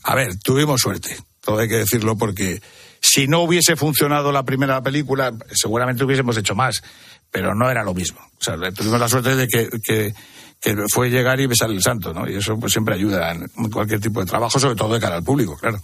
[0.03, 2.61] A ver, tuvimos suerte, todo hay que decirlo, porque
[3.01, 6.83] si no hubiese funcionado la primera película, seguramente hubiésemos hecho más,
[7.31, 8.19] pero no era lo mismo.
[8.39, 10.13] O sea, tuvimos la suerte de que, que,
[10.59, 12.29] que fue llegar y besar el santo, ¿no?
[12.29, 15.23] Y eso pues siempre ayuda en cualquier tipo de trabajo, sobre todo de cara al
[15.23, 15.79] público, claro.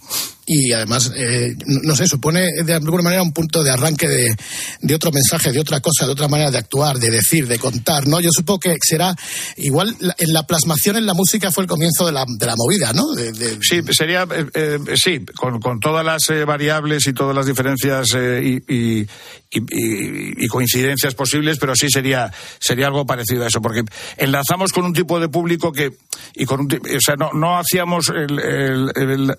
[0.46, 4.36] Y además, eh, no sé, supone de alguna manera un punto de arranque de,
[4.82, 8.06] de otro mensaje, de otra cosa, de otra manera de actuar, de decir, de contar,
[8.06, 8.20] ¿no?
[8.20, 9.14] Yo supongo que será
[9.56, 12.92] igual en la plasmación en la música fue el comienzo de la, de la movida,
[12.92, 13.12] ¿no?
[13.12, 17.34] De- de- Sí, sería, eh, eh, sí, con, con todas las eh, variables y todas
[17.34, 19.00] las diferencias eh, y, y-
[19.50, 23.82] y- y- coincidencias posibles, pero sí sería, sería algo parecido a eso, porque
[24.16, 25.92] enlazamos con un tipo de público que,
[26.34, 29.34] y con un, o sea, no, no hacíamos el- el- el-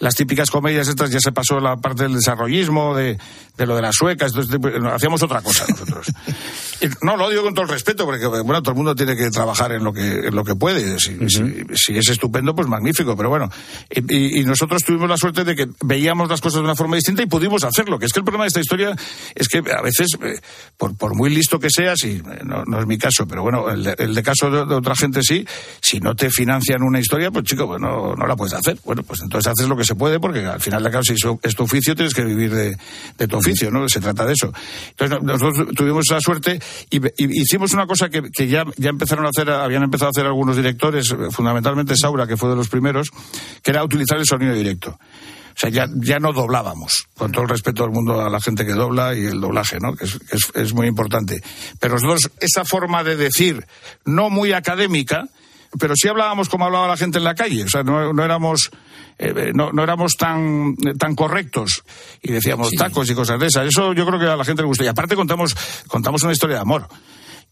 [0.00, 3.18] las típicas comedias estas, ya se pasó la parte del desarrollismo, de,
[3.56, 6.06] de lo de las suecas, no, hacíamos otra cosa nosotros.
[7.02, 9.72] No, lo digo con todo el respeto, porque bueno, todo el mundo tiene que trabajar
[9.72, 10.98] en lo que, en lo que puede.
[10.98, 13.50] Si, si- si es estupendo, pues magnífico, pero bueno.
[13.90, 17.26] Y, nosotros tuvimos la suerte de que veíamos las cosas de una forma distinta y
[17.26, 17.98] pudimos hacerlo.
[17.98, 18.94] Que es que el problema de esta historia
[19.34, 20.40] es que a veces, eh,
[20.76, 23.84] por, por muy listo que seas, y no, no es mi caso, pero bueno, el
[23.84, 25.46] de, el de caso de, de otra gente sí,
[25.80, 28.78] si no te financian una historia, pues chico, pues no, no la puedes hacer.
[28.84, 31.54] Bueno, pues entonces haces lo que se puede, porque al final de cabo, si es
[31.54, 32.76] tu oficio, tienes que vivir de,
[33.18, 33.88] de tu oficio, ¿no?
[33.88, 34.52] Se trata de eso.
[34.90, 36.60] Entonces no- nosotros tuvimos esa suerte
[36.90, 40.26] y, y hicimos una cosa que, ya, ya empezaron a hacer, habían empezado a hacer
[40.26, 43.10] algunos directores, fundamentalmente Saura, que fue de los primeros,
[43.62, 44.98] que era utilizar el sonido directo.
[45.50, 48.64] O sea, ya, ya no doblábamos, con todo el respeto del mundo a la gente
[48.64, 49.94] que dobla y el doblaje, ¿no?
[49.94, 51.42] Que es, muy importante.
[51.78, 51.96] Pero
[52.40, 53.66] esa forma de decir,
[54.04, 55.28] no muy académica,
[55.78, 57.64] pero sí hablábamos como hablaba la gente en la calle.
[57.64, 58.70] O sea, no, no éramos,
[59.18, 61.84] eh, no, no éramos tan, tan correctos
[62.22, 63.66] y decíamos tacos y cosas de esas.
[63.66, 64.84] Eso yo creo que a la gente le gusta.
[64.84, 65.56] Y aparte contamos,
[65.86, 66.88] contamos una historia de amor.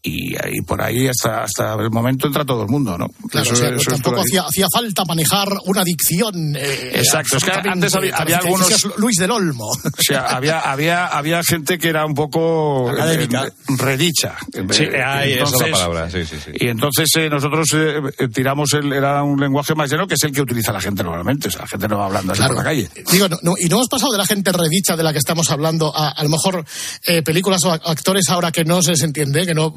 [0.01, 3.07] Y, y por ahí hasta, hasta el momento entra todo el mundo, ¿no?
[3.29, 4.23] Claro, Eso- o sea, eso es por tampoco ahí.
[4.27, 6.55] hacía, hacía falta manejar una adicción.
[6.55, 9.65] eh, Exacto, es que antes había- había algunos- Luis del Olmo.
[9.65, 13.45] O sea, había, había, había gente que era un poco Académica.
[13.47, 14.35] eh, redicha.
[14.71, 16.51] Sí, Eh, ahí, esa es la palabra, sí, sí, sí.
[16.55, 20.23] Y entonces eh, nosotros eh, eh, tiramos el, era un lenguaje más lleno que es
[20.23, 21.47] el que utiliza la gente normalmente.
[21.49, 22.55] O sea, la gente no va hablando así Claro.
[22.55, 22.89] por la calle.
[23.11, 25.49] Digo, no, no, y no hemos pasado de la gente redicha de la que estamos
[25.51, 26.65] hablando a a lo mejor
[27.05, 29.73] eh, películas o actores ahora que no se les entiende, que no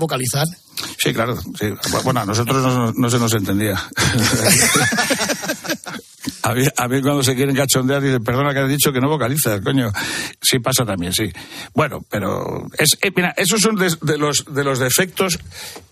[0.99, 1.37] Sí, claro.
[1.37, 1.67] sí.
[2.05, 3.83] Bueno, a nosotros no, no se nos entendía.
[6.45, 9.09] A mí, a mí cuando se quieren cachondear dicen, perdona que has dicho que no
[9.09, 9.93] vocalizas, coño.
[10.41, 11.31] Sí pasa también, sí.
[11.73, 15.39] Bueno, pero es, eh, mira, esos son de, de los, de los defectos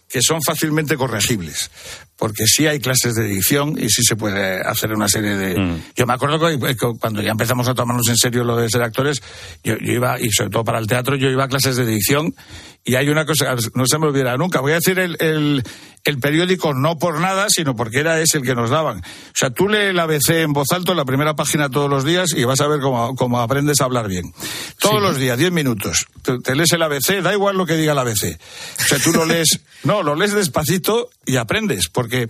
[0.09, 1.71] que son fácilmente corregibles.
[2.17, 5.81] Porque sí hay clases de edición y sí se puede hacer una serie de...
[5.95, 8.83] Yo me acuerdo que, que cuando ya empezamos a tomarnos en serio lo de ser
[8.83, 9.23] actores,
[9.63, 12.35] yo, yo iba, y sobre todo para el teatro, yo iba a clases de edición
[12.85, 15.63] y hay una cosa, no se me olvidará nunca, voy a decir el, el,
[16.05, 18.99] el periódico no por nada, sino porque era ese el que nos daban.
[19.01, 22.05] O sea, tú lee el ABC en voz alta en la primera página todos los
[22.05, 24.33] días y vas a ver cómo, cómo aprendes a hablar bien.
[24.79, 26.07] Todos los días, 10 minutos.
[26.23, 28.39] Te, te lees el ABC, da igual lo que diga el ABC.
[28.79, 32.29] O sea, tú lo lees, no, lo lees despacito y aprendes, porque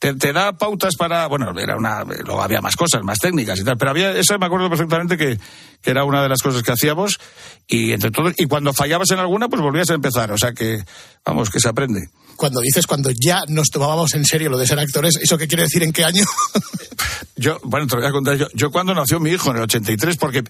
[0.00, 3.64] te, te da pautas para, bueno, era una, luego había más cosas, más técnicas y
[3.64, 5.38] tal, pero había, eso me acuerdo perfectamente que,
[5.80, 7.20] que era una de las cosas que hacíamos
[7.68, 10.82] y entre todos, y cuando fallabas en alguna, pues volvías a empezar, o sea que,
[11.24, 12.08] vamos, que se aprende.
[12.36, 15.64] Cuando dices cuando ya nos tomábamos en serio lo de ser actores, ¿eso qué quiere
[15.64, 16.24] decir en qué año?
[17.36, 18.46] Yo, bueno, te lo voy a contar yo.
[18.54, 20.42] Yo cuando nació mi hijo en el 83, porque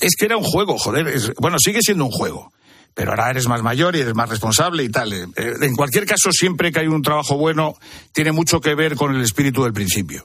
[0.00, 1.08] es que era un juego, joder.
[1.08, 2.52] es- bueno, sigue siendo un juego.
[2.94, 5.12] Pero ahora eres más mayor y eres más responsable y tal.
[5.12, 7.74] Eh, eh, En cualquier caso, siempre que hay un trabajo bueno,
[8.12, 10.24] tiene mucho que ver con el espíritu del principio.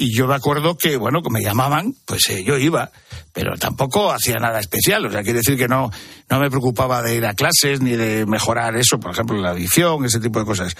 [0.00, 2.92] Y yo me acuerdo que, bueno, que me llamaban, pues eh, yo iba,
[3.32, 5.04] pero tampoco hacía nada especial.
[5.04, 5.90] O sea, quiere decir que no,
[6.30, 10.04] no me preocupaba de ir a clases ni de mejorar eso, por ejemplo, la edición,
[10.04, 10.76] ese tipo de cosas.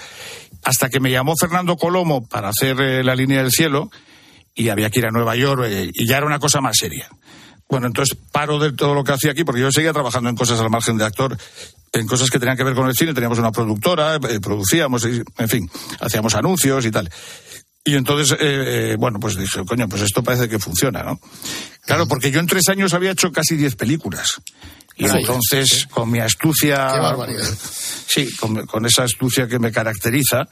[0.63, 3.91] Hasta que me llamó Fernando Colomo para hacer eh, la línea del cielo
[4.55, 7.09] y había que ir a Nueva York eh, y ya era una cosa más seria.
[7.69, 10.59] Bueno, entonces paro de todo lo que hacía aquí porque yo seguía trabajando en cosas
[10.59, 11.37] al margen de actor,
[11.93, 13.13] en cosas que tenían que ver con el cine.
[13.13, 17.09] Teníamos una productora, eh, producíamos, y- en fin, hacíamos anuncios y tal.
[17.85, 21.19] Y entonces, eh, eh, bueno, pues dije, coño, pues esto parece que funciona, ¿no?
[21.85, 24.41] Claro, porque yo en tres años había hecho casi diez películas.
[24.95, 26.75] Y entonces, con mi astucia.
[26.93, 27.47] Qué barbaridad.
[28.07, 30.43] Sí, con, con esa astucia que me caracteriza,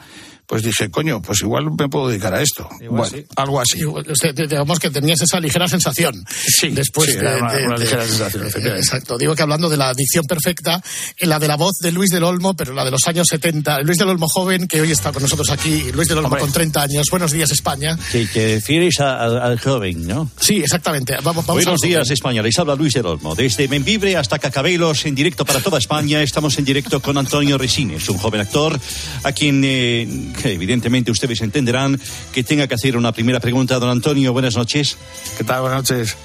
[0.47, 2.69] pues dije, coño, pues igual me puedo dedicar a esto.
[2.89, 3.83] bueno, algo así.
[3.85, 6.23] Usted, digamos que tenías esa ligera sensación.
[6.29, 8.85] Sí, después sí, de, era una- de- una de- ligera sensación, de- efectivamente.
[8.85, 9.17] Exacto.
[9.17, 10.81] Digo que hablando de la adicción perfecta,
[11.17, 13.81] en la de la voz de Luis del Olmo, pero la de los años 70,
[13.81, 16.41] Luis del Olmo joven, que hoy está con nosotros aquí, Luis del Olmo Hombre.
[16.41, 17.07] con 30 años.
[17.11, 17.97] Buenos días, España.
[18.11, 20.31] Que te refieres a- al- al joven, ¿no?
[20.39, 21.13] Sí, exactamente.
[21.15, 22.09] Vamos, vamos Buenos al días.
[22.09, 22.41] España.
[22.41, 23.35] Les habla Luis del Olmo.
[23.35, 28.07] Desde Membibre hasta Cacabelos, en directo para toda España, estamos en directo con Antonio Resines,
[28.07, 28.79] un joven actor
[29.23, 30.07] a quien, eh,
[30.41, 31.99] que evidentemente, ustedes entenderán
[32.31, 33.79] que tenga que hacer una primera pregunta.
[33.79, 34.97] Don Antonio, buenas noches.
[35.37, 35.61] ¿Qué tal?
[35.61, 36.15] Buenas noches.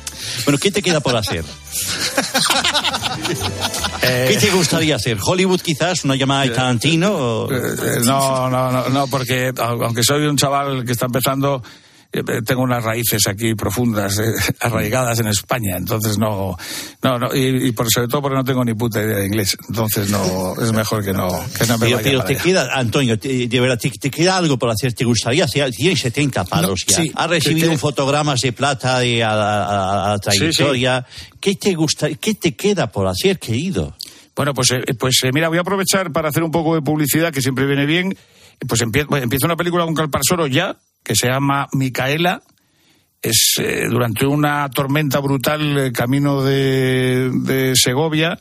[0.44, 1.44] Bueno, ¿qué te queda por hacer?
[4.02, 5.18] Eh, ¿Qué te gustaría hacer?
[5.24, 6.04] ¿Hollywood quizás?
[6.04, 7.12] ¿Una llamada de Tarantino?
[7.12, 11.70] o- Eh, no, no, no, no, porque aunque soy un chaval que está empezando, eh,
[12.44, 16.56] tengo unas raíces aquí profundas, eh, arraigadas en España, entonces no,
[17.02, 19.56] no, no y, y por sobre todo porque no tengo ni puta idea de inglés,
[19.68, 22.42] entonces no, es mejor que no, que no me Pero, vaya pero te allá.
[22.42, 24.92] queda, Antonio, te- de verdad, te, te queda algo por hacer.
[24.92, 25.70] ¿Te gustaría hacer?
[25.70, 27.02] Tienes 70 palos No, ya.
[27.02, 31.06] sí, Has recibido te- un fotogramas de plata de, a, a- trayectoria.
[31.40, 33.96] ¿Qué te gusta, qué te queda por hacer, querido?
[34.36, 37.32] Bueno, pues, eh, pues eh, mira, voy a aprovechar para hacer un poco de publicidad,
[37.32, 38.16] que siempre viene bien.
[38.68, 42.42] Pues empie- bueno, empieza una película con Calparsoro ya, que se llama Micaela.
[43.20, 48.40] Es eh, durante una tormenta brutal eh, camino de, de Segovia.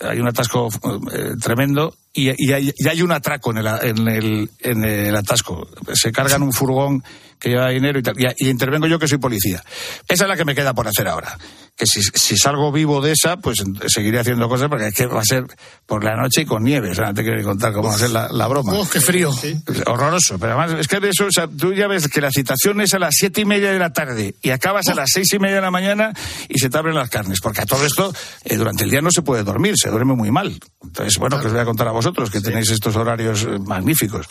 [0.00, 0.68] Hay un atasco
[1.12, 5.16] eh, tremendo y, y hay, y hay un atraco en el, en, el, en el
[5.16, 5.68] atasco.
[5.92, 7.02] Se cargan un furgón
[7.40, 8.14] que lleva dinero y tal.
[8.20, 9.62] Y, y intervengo yo que soy policía.
[10.06, 11.36] Esa es la que me queda por hacer ahora.
[11.76, 15.20] Que si, si salgo vivo de esa, pues seguiré haciendo cosas porque es que va
[15.20, 15.46] a ser
[15.86, 16.90] por la noche y con nieve.
[16.90, 18.74] O sea, no te quiero contar cómo va a ser la, la broma.
[18.74, 19.32] Oh, qué frío.
[19.42, 22.30] Es horroroso, pero además es que de eso, o sea, tú ya ves que la
[22.30, 25.32] citación es a las siete y media de la tarde y acabas a las seis
[25.32, 26.12] y media de la mañana
[26.48, 28.12] y se te abren las carnes, porque a todo esto
[28.44, 30.58] eh, durante el día no se puede dormir, se duerme muy mal.
[30.82, 34.26] Entonces, bueno, que os voy a contar a vosotros que tenéis estos horarios eh, magníficos.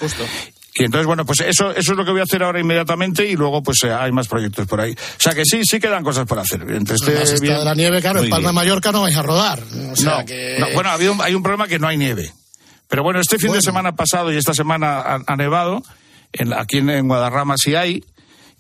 [0.80, 3.36] Y entonces, bueno, pues eso, eso es lo que voy a hacer ahora inmediatamente y
[3.36, 4.94] luego pues eh, hay más proyectos por ahí.
[4.94, 6.62] O sea que sí, sí quedan cosas por hacer.
[6.72, 8.56] Entre este bien- de la nieve, claro, en Palma de bien.
[8.56, 9.60] Mallorca no vais a rodar.
[9.92, 10.56] O sea no, que...
[10.60, 12.32] no, bueno, ha habido un- hay un problema que no hay nieve.
[12.88, 15.84] Pero bueno, este fin de semana pasado y esta semana ha, ha nevado.
[16.32, 17.96] En, aquí en, en Guadarrama sí hay.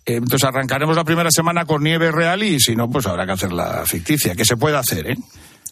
[0.05, 3.31] Eh, entonces arrancaremos la primera semana con nieve real y si no, pues habrá que
[3.31, 5.15] hacer la ficticia, que se puede hacer, ¿eh?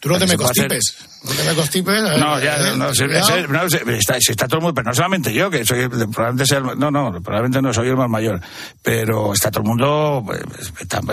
[0.00, 0.96] Tú no te me constipes.
[1.24, 2.02] No te me constipes.
[2.18, 4.74] No, eh, ya, eh, no, no, se- no, se- está, se está todo el mundo,
[4.74, 7.96] pero no solamente yo, que soy, probablemente sea, el- no, no, probablemente no soy el
[7.96, 8.40] más mayor,
[8.82, 10.40] pero está todo el mundo, pues,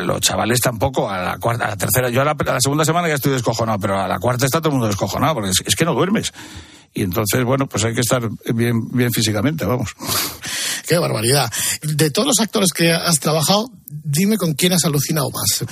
[0.06, 2.86] los chavales tampoco, a la cuarta, a la tercera, yo a la, a la segunda
[2.86, 5.64] semana ya estoy descojonado, pero a la cuarta está todo el mundo descojonado, porque es,
[5.66, 6.32] es que no duermes.
[6.94, 8.22] Y entonces, bueno, pues hay que estar
[8.54, 9.94] bien, bien físicamente, vamos.
[10.88, 11.52] Qué barbaridad.
[11.82, 15.66] De todos los actores que has trabajado, dime con quién has alucinado más.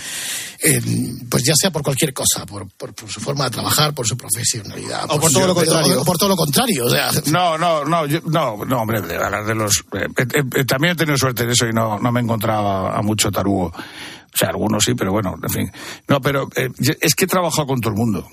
[0.63, 0.81] Eh,
[1.29, 4.15] pues ya sea por cualquier cosa, por, por- por su forma de trabajar, por su
[4.17, 5.05] profesionalidad.
[5.09, 6.01] O por todo lo contrario.
[6.01, 6.85] O por todo lo contrario.
[6.85, 9.83] O sea, No, no, no, yo- no, no, hombre, de hablar de los.
[9.93, 13.01] eh, eh, eh, también he tenido suerte en eso y no, no me encontraba a
[13.01, 13.65] mucho tarugo.
[13.67, 15.71] O sea, algunos sí, pero bueno, en fin.
[16.07, 16.69] No, pero eh,
[17.01, 18.27] es que he trabajado con todo el mundo.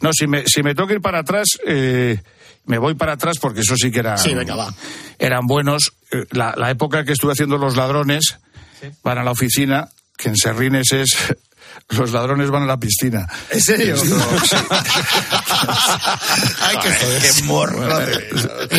[0.00, 2.22] No, si me, si me que ir para atrás, eh,
[2.70, 4.16] me voy para atrás porque eso sí que era.
[4.16, 4.72] Sí, venga, va.
[5.18, 5.92] Eran buenos.
[6.12, 8.38] Eh, La, la época que estuve haciendo Los Ladrones,
[9.02, 11.16] van a la oficina, que en Serrines es.
[11.90, 13.28] Los ladrones van a la piscina.
[13.50, 13.94] ¿En serio?
[13.96, 14.06] Esto,
[14.46, 14.56] sí.
[16.60, 16.90] Ay, qué,
[17.20, 17.80] qué morro.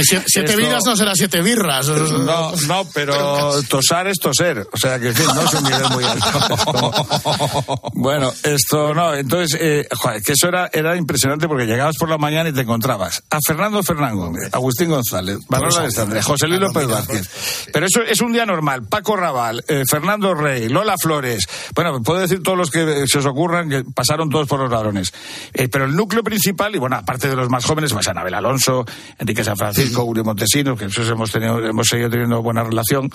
[0.04, 1.88] Siete, siete vidas no será siete birras.
[1.88, 4.68] No, no, pero tosar es toser.
[4.72, 7.92] O sea que, en fin, no es un nivel muy alto.
[7.94, 9.14] bueno, esto no.
[9.14, 12.62] Entonces, eh, joder, que eso era, era impresionante porque llegabas por la mañana y te
[12.62, 14.18] encontrabas a Fernando Fernán
[14.52, 17.30] Agustín González, Manuel Alexandre, José Luis López Vázquez.
[17.74, 18.88] Pero eso es un día normal.
[18.88, 21.48] Paco Raval, eh, Fernando Rey, Lola Flores.
[21.76, 25.12] Bueno, puedo decir todos los que se os ocurran que pasaron todos por los ladrones.
[25.54, 28.86] Eh, pero el núcleo principal, y bueno, aparte de los más jóvenes, pues Anabel Alonso,
[29.18, 33.10] Enrique San Francisco, Uri Montesinos, que esos hemos tenido, hemos seguido teniendo buena relación,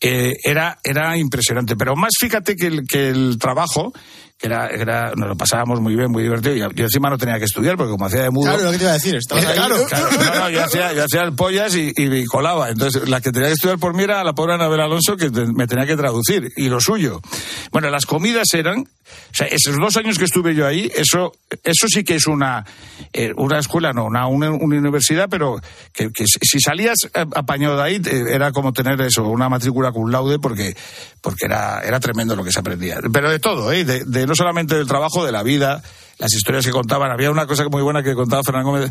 [0.00, 1.76] eh, era, era impresionante.
[1.76, 3.92] Pero más fíjate que el, que el trabajo,
[4.40, 6.70] que era, era, nos lo pasábamos muy bien, muy divertido.
[6.74, 8.44] Yo encima no tenía que estudiar, porque como hacía de mudo.
[8.50, 9.14] Claro, lo que te iba a decir.
[9.16, 9.54] Estabas ahí.
[9.54, 12.70] Claro, no, no, yo hacía, yo hacía el pollas y, y colaba.
[12.70, 15.44] Entonces, la que tenía que estudiar por mí era la pobre Anabel Alonso, que te-
[15.52, 16.50] me tenía que traducir.
[16.56, 17.20] Y lo suyo.
[17.70, 18.78] Bueno, las comidas eran.
[18.80, 21.32] O sea, esos dos años que estuve yo ahí, eso,
[21.64, 22.64] eso sí que es una,
[23.12, 25.56] eh, una escuela, no, una, una, una universidad, pero
[25.92, 29.90] que, que si- salías eh, apañado de ahí, eh, era como tener eso, una matrícula
[29.90, 30.76] cum laude, porque,
[31.20, 33.00] porque era, era tremendo lo que se aprendía.
[33.12, 33.84] Pero de todo, ¿eh?
[33.84, 35.82] de, de no solamente del trabajo, de la vida,
[36.18, 37.10] las historias que contaban.
[37.10, 38.90] Había una cosa muy buena que contaba Fernando Gómez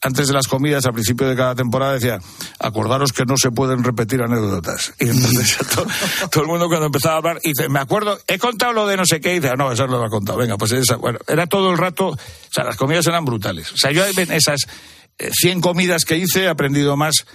[0.00, 2.18] antes de las comidas, al principio de cada temporada, decía,
[2.58, 4.92] acordaros que no se pueden repetir anécdotas.
[4.98, 5.58] Y entonces
[6.30, 9.06] todo, el mundo cuando empezaba a hablar, dice, me acuerdo, he contado lo de no
[9.06, 10.38] sé qué, dice, no, eso no lo he contado.
[10.38, 12.18] Venga, pues esa, bueno, era todo el rato, o
[12.50, 13.72] sea, las comidas eran brutales.
[13.72, 14.66] O sea, yo en esas
[15.18, 17.26] eh, 100 comidas que hice he aprendido más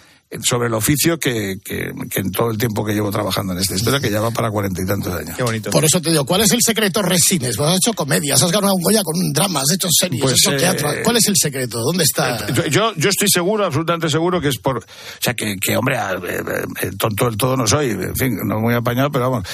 [0.43, 3.75] sobre el oficio que, que, que en todo el tiempo que llevo trabajando en esta
[3.75, 5.37] historia, que ya va para cuarenta y tantos años.
[5.37, 5.69] Qué bonito.
[5.69, 7.55] Por eso te digo, ¿cuál es el secreto Resines?
[7.55, 10.33] Pues has hecho comedias, has ganado un Goya con un drama, has hecho series, Pues,
[10.33, 10.89] has hecho eh, teatro.
[11.03, 11.79] ¿Cuál es el secreto?
[11.79, 12.47] ¿Dónde está?
[12.51, 14.79] Yo, yo, yo estoy seguro, absolutamente seguro que es por.
[14.79, 14.83] O
[15.21, 16.41] sea, que, que hombre, eh,
[16.81, 19.47] eh, tonto del todo no soy, en fin, no muy apañado, pero vamos.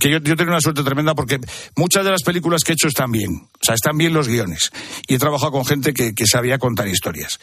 [0.00, 1.40] Que yo, yo tengo una suerte tremenda porque
[1.76, 3.30] muchas de las películas que he hecho están bien.
[3.34, 4.70] O sea, están bien los guiones.
[5.08, 7.38] Y he trabajado con gente que, que sabía contar historias.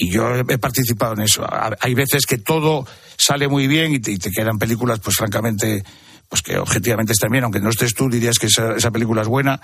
[0.00, 1.42] Y yo he participado en eso.
[1.42, 5.82] Ha- Hay veces que todo sale muy bien y te, quedan películas, pues francamente,
[6.28, 9.60] pues que objetivamente están bien, aunque no estés tú, dirías que esa, película es buena.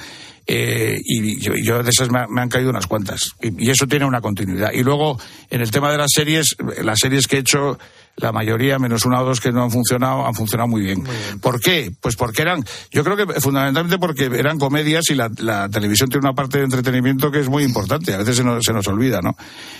[0.46, 3.32] eh, y yo, de esas me han caído unas cuantas.
[3.40, 4.72] Y, y eso tiene una continuidad.
[4.72, 5.18] Y luego,
[5.50, 7.78] en el tema de las series, las series que he hecho,
[8.16, 11.02] la mayoría, menos una o dos que no han funcionado, han funcionado muy bien.
[11.40, 11.90] ¿Por qué?
[12.00, 16.26] Pues porque eran, yo creo que fundamentalmente porque eran comedias y la, la televisión tiene
[16.28, 18.14] una parte de entretenimiento que es muy importante.
[18.14, 19.36] A veces se nos, se nos olvida, ¿no?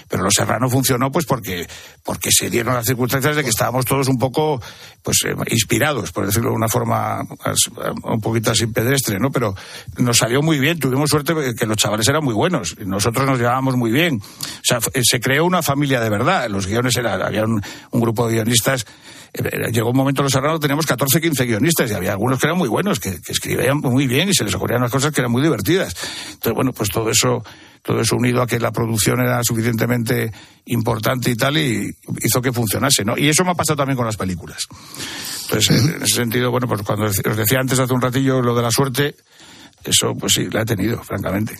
[0.09, 1.66] Pero Los Serrano funcionó pues porque,
[2.03, 4.61] porque se dieron las circunstancias de que estábamos todos un poco,
[5.03, 7.70] pues, eh, inspirados, por decirlo de una forma as-
[8.03, 9.30] un poquito así pedestre, ¿no?
[9.30, 9.55] Pero
[9.99, 10.78] nos salió muy bien.
[10.80, 12.74] Tuvimos suerte que los chavales eran muy buenos.
[12.80, 14.16] y Nosotros nos llevábamos muy bien.
[14.20, 16.49] O sea, f- se creó una familia de verdad.
[16.51, 17.62] Los guiones era, había un,
[17.93, 18.87] un grupo guionistas.
[19.33, 22.47] eh, Llegó un momento en los Serrano teníamos 14, 15 guionistas y había algunos que
[22.47, 25.20] eran muy buenos, que, que escribían muy bien y se les ocurrían unas cosas que
[25.20, 25.95] eran muy divertidas.
[26.33, 27.45] Entonces, bueno, pues todo eso,
[27.83, 30.33] todo eso unido a que la producción era suficientemente
[30.66, 31.91] importante y tal, y
[32.22, 33.16] hizo que funcionase, ¿no?
[33.16, 34.66] Y eso me ha pasado también con las películas.
[35.43, 38.62] Entonces, en ese sentido, bueno, pues cuando os decía antes hace un ratillo lo de
[38.62, 39.14] la suerte,
[39.85, 41.59] eso pues sí, la he tenido, francamente.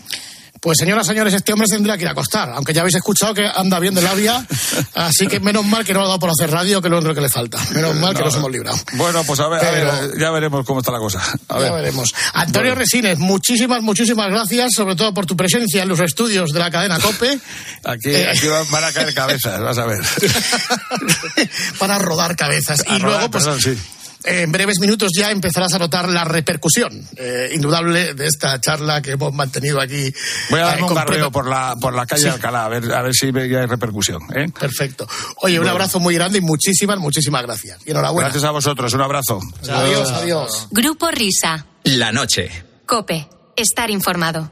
[0.61, 3.33] Pues señoras, señores, este hombre se tendría que ir a acostar, aunque ya habéis escuchado
[3.35, 4.43] que anda bien de labia,
[4.95, 6.97] así que menos mal que no lo ha dado por hacer radio, que es lo
[6.97, 7.59] único que le falta.
[7.71, 8.77] Menos mal que No, nos hemos librado.
[8.93, 11.21] Bueno, pues a ver, a ver, ya veremos cómo está la cosa.
[11.49, 11.73] A Ya ver.
[11.73, 12.13] veremos.
[12.33, 12.79] Antonio Bueno.
[12.81, 16.99] Resines, muchísimas, muchísimas gracias, sobre todo por tu presencia en los estudios de la cadena
[16.99, 17.39] COPE,
[17.83, 18.29] Aquí, Eh.
[18.29, 19.99] aquí van, van a caer cabezas, vas a ver.
[21.79, 22.81] para rodar cabezas.
[22.87, 23.77] A y rodar, luego, pues, perdón, sí.
[24.25, 29.11] En breves minutos ya empezarás a notar la repercusión eh, indudable de esta charla que
[29.11, 30.13] hemos mantenido aquí.
[30.49, 32.27] Voy a eh, darme un pre- por la, por la calle Sí.
[32.27, 34.21] Alcalá, a ver, a ver si ve- ya hay repercusión.
[34.35, 34.47] ¿eh?
[34.59, 35.07] Perfecto.
[35.37, 35.71] Oye, un Bueno.
[35.73, 37.79] abrazo muy grande y muchísimas, muchísimas gracias.
[37.85, 38.29] Y enhorabuena.
[38.29, 39.39] Gracias a vosotros, un abrazo.
[39.69, 40.67] Adiós, adiós.
[40.71, 41.65] Grupo Risa.
[41.83, 42.49] La noche.
[42.85, 43.27] Cope.
[43.55, 44.51] Estar informado.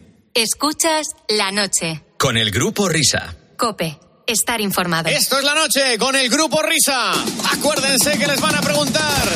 [0.33, 2.05] Escuchas la noche.
[2.17, 3.35] Con el grupo Risa.
[3.57, 3.99] Cope.
[4.25, 5.09] Estar informado.
[5.09, 7.11] Esto es la noche con el grupo Risa.
[7.51, 9.27] Acuérdense que les van a preguntar.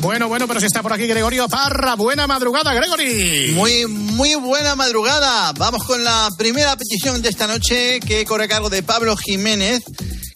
[0.00, 1.94] Bueno, bueno, pero si está por aquí Gregorio Parra.
[1.94, 3.52] Buena madrugada, Gregory.
[3.54, 5.52] Muy, muy buena madrugada.
[5.52, 9.84] Vamos con la primera petición de esta noche que corre a cargo de Pablo Jiménez,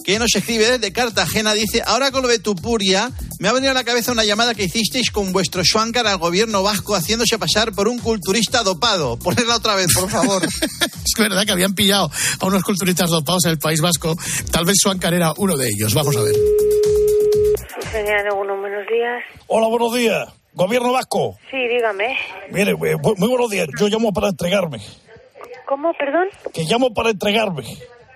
[0.04, 1.54] que nos escribe desde Cartagena.
[1.54, 4.64] Dice, ahora con lo de Tupuria, me ha venido a la cabeza una llamada que
[4.64, 9.18] hicisteis con vuestro Schwankar al gobierno vasco haciéndose pasar por un culturista dopado.
[9.18, 10.42] Ponerla otra vez, por favor.
[11.10, 14.16] Es verdad que habían pillado a unos culturistas dopados en el País Vasco.
[14.52, 15.92] Tal vez Suancar era uno de ellos.
[15.92, 16.34] Vamos a ver.
[17.90, 19.22] Señor, buenos días.
[19.48, 20.28] Hola, buenos días.
[20.52, 21.36] Gobierno vasco.
[21.50, 22.16] Sí, dígame.
[22.50, 23.68] Mire, eh, muy buenos días.
[23.78, 24.80] Yo llamo para entregarme.
[25.66, 26.28] ¿Cómo, perdón?
[26.52, 27.64] Que llamo para entregarme.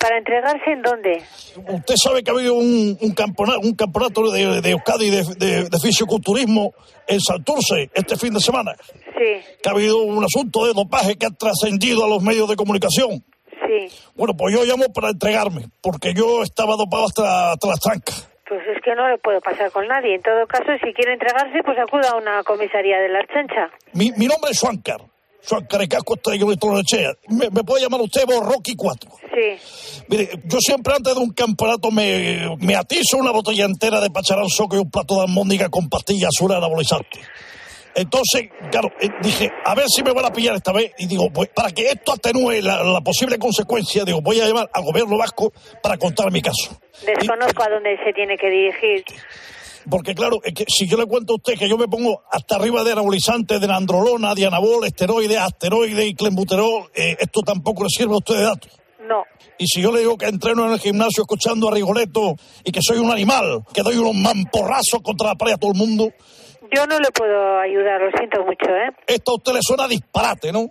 [0.01, 1.23] ¿Para entregarse en dónde?
[1.69, 5.65] Usted sabe que ha habido un, un campeonato, un campeonato de, de Euskadi de, de,
[5.69, 6.75] de fisioculturismo
[7.07, 8.73] en Santurce este fin de semana.
[9.17, 12.57] Sí, Que ha habido un asunto de dopaje que ha trascendido a los medios de
[12.57, 13.25] comunicación.
[13.67, 13.89] sí.
[14.15, 18.29] Bueno, pues yo llamo para entregarme, porque yo estaba dopado hasta, hasta las trancas.
[18.47, 20.17] Pues es que no le puedo pasar con nadie.
[20.17, 23.71] En todo caso, si quiere entregarse, pues acuda a una comisaría de la chancha.
[23.95, 25.01] Mi, mi nombre es Suancar.
[25.89, 27.13] Casco Estrella de Torrechea.
[27.29, 29.11] Me, me puede llamar usted Borroqui 4.
[29.35, 30.03] Sí.
[30.09, 34.49] Mire, yo siempre antes de un campeonato me, me atizo una botella entera de pacharán
[34.49, 37.21] soco y un plato de almóndiga con pastillas azules anabolizantes.
[37.97, 40.93] Entonces, claro, eh, dije, a ver si me van a pillar esta vez.
[40.99, 44.69] Y digo, pues para que esto atenúe la, la posible consecuencia, digo, voy a llamar
[44.73, 46.77] al gobierno vasco para contar mi caso.
[47.07, 49.05] Desconozco a dónde se tiene que dirigir.
[49.91, 52.57] Porque claro, es que si yo le cuento a usted que yo me pongo hasta
[52.57, 57.91] arriba de anabolizantes, de androlona, de anabol, esteroides, asteroides y clenbuterol, eh, esto tampoco le
[57.91, 58.81] sirve a usted de datos.
[59.07, 59.25] No.
[59.59, 62.81] Y si yo le digo que entreno en el gimnasio escuchando a Rigoletto y que
[62.83, 66.09] soy un animal, que doy unos mamporrazos contra la pared a todo el mundo,
[66.75, 68.91] Yo no le puedo ayudar, lo siento mucho, ¿eh?
[69.07, 70.71] esto a usted le suena disparate, ¿no?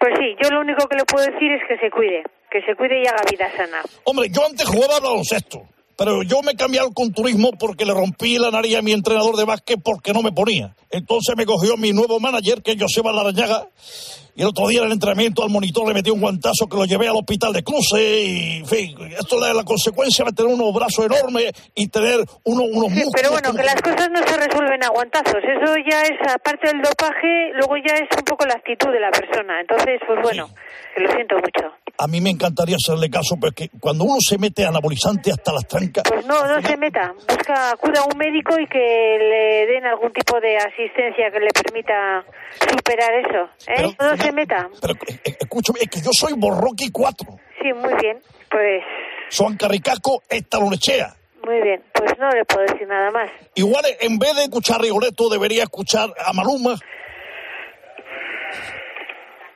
[0.00, 2.22] Pues sí, yo lo único que le puedo decir es que se cuide.
[2.54, 3.82] Que se cuide y haga vida sana.
[4.04, 5.62] Hombre, yo antes jugaba al baloncesto,
[5.96, 9.42] pero yo me cambié al culturismo porque le rompí la nariz a mi entrenador de
[9.42, 10.72] básquet porque no me ponía.
[10.88, 13.66] Entonces me cogió mi nuevo manager, que es Joseba Larañaga,
[14.34, 16.84] y el otro día en el entrenamiento al monitor le metí un guantazo que lo
[16.84, 20.72] llevé al hospital de cruce y, en fin, esto es la consecuencia de tener unos
[20.74, 23.12] brazos enormes y tener uno- unos Sí, músculos.
[23.14, 25.36] pero bueno, como- que las cosas no se resuelven a guantazos.
[25.42, 29.10] Eso ya es, aparte del dopaje, luego ya es un poco la actitud de la
[29.10, 29.60] persona.
[29.60, 30.48] Entonces, pues bueno,
[30.94, 31.72] que lo siento mucho.
[31.96, 35.52] A mí me encantaría hacerle caso, pero es que cuando uno se mete anabolizante hasta
[35.52, 37.14] las trancas, Pues no, no se meta.
[37.28, 41.50] Busca, acuda a un médico y que le den algún tipo de asistencia que le
[41.54, 42.24] permita
[42.68, 43.48] superar eso.
[43.68, 43.94] ¿eh?
[44.00, 44.68] no se meta.
[44.80, 47.26] pero eh, escúchame, es que yo soy Borroqui 4,
[47.62, 48.18] Sí, muy bien.
[48.50, 48.82] Pues
[49.36, 51.14] Juan Carricasco, esta lonechea.
[51.44, 51.82] muy bien.
[51.92, 53.30] Pues no le puedo decir nada más.
[53.54, 56.74] Igual eh, en vez de escuchar a Rigoletto debería escuchar a Maluma.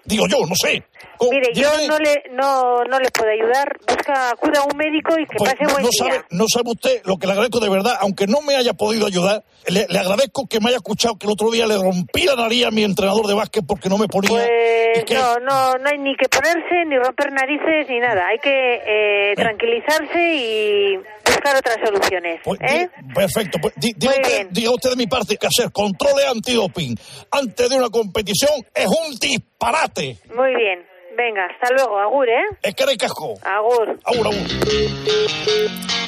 [0.05, 0.83] Digo yo, no sé.
[1.21, 3.77] Oh, Mire, yo no le, no, no le puedo ayudar.
[3.87, 5.99] Busca, acuda a un médico y que Pues, pase no, buen no día.
[6.13, 9.07] sabe, no sabe usted lo que le agradezco de verdad, aunque no me haya podido
[9.07, 12.37] ayudar, le, le agradezco que me haya escuchado que el otro día le rompí la
[12.37, 14.31] nariz a mi entrenador de básquet porque no me ponía.
[14.31, 18.27] Pues no, no, no hay ni que ponerse, ni romper narices, ni nada.
[18.29, 20.97] Hay que eh, tranquilizarse y
[21.27, 22.41] buscar otras soluciones.
[22.45, 22.89] Pues, ¿eh?
[23.15, 26.97] perfecto, pues, di- diga, usted, diga usted de mi parte que hacer controles antidoping
[27.33, 30.17] antes de una competición es un disparate.
[30.35, 30.87] Muy bien.
[31.19, 31.99] Venga, hasta luego.
[31.99, 32.45] Agur, ¿eh?
[32.63, 33.35] Es que casco.
[33.43, 33.99] Agur.
[34.05, 34.37] Agur, agur.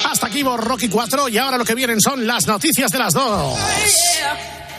[0.08, 3.58] Hasta aquí Rocky 4 y ahora lo que vienen son las noticias de las dos.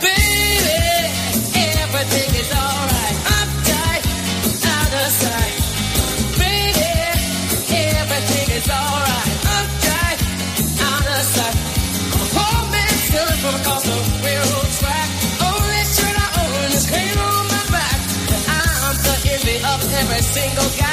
[0.01, 1.20] Baby,
[20.53, 20.90] tengo ganas.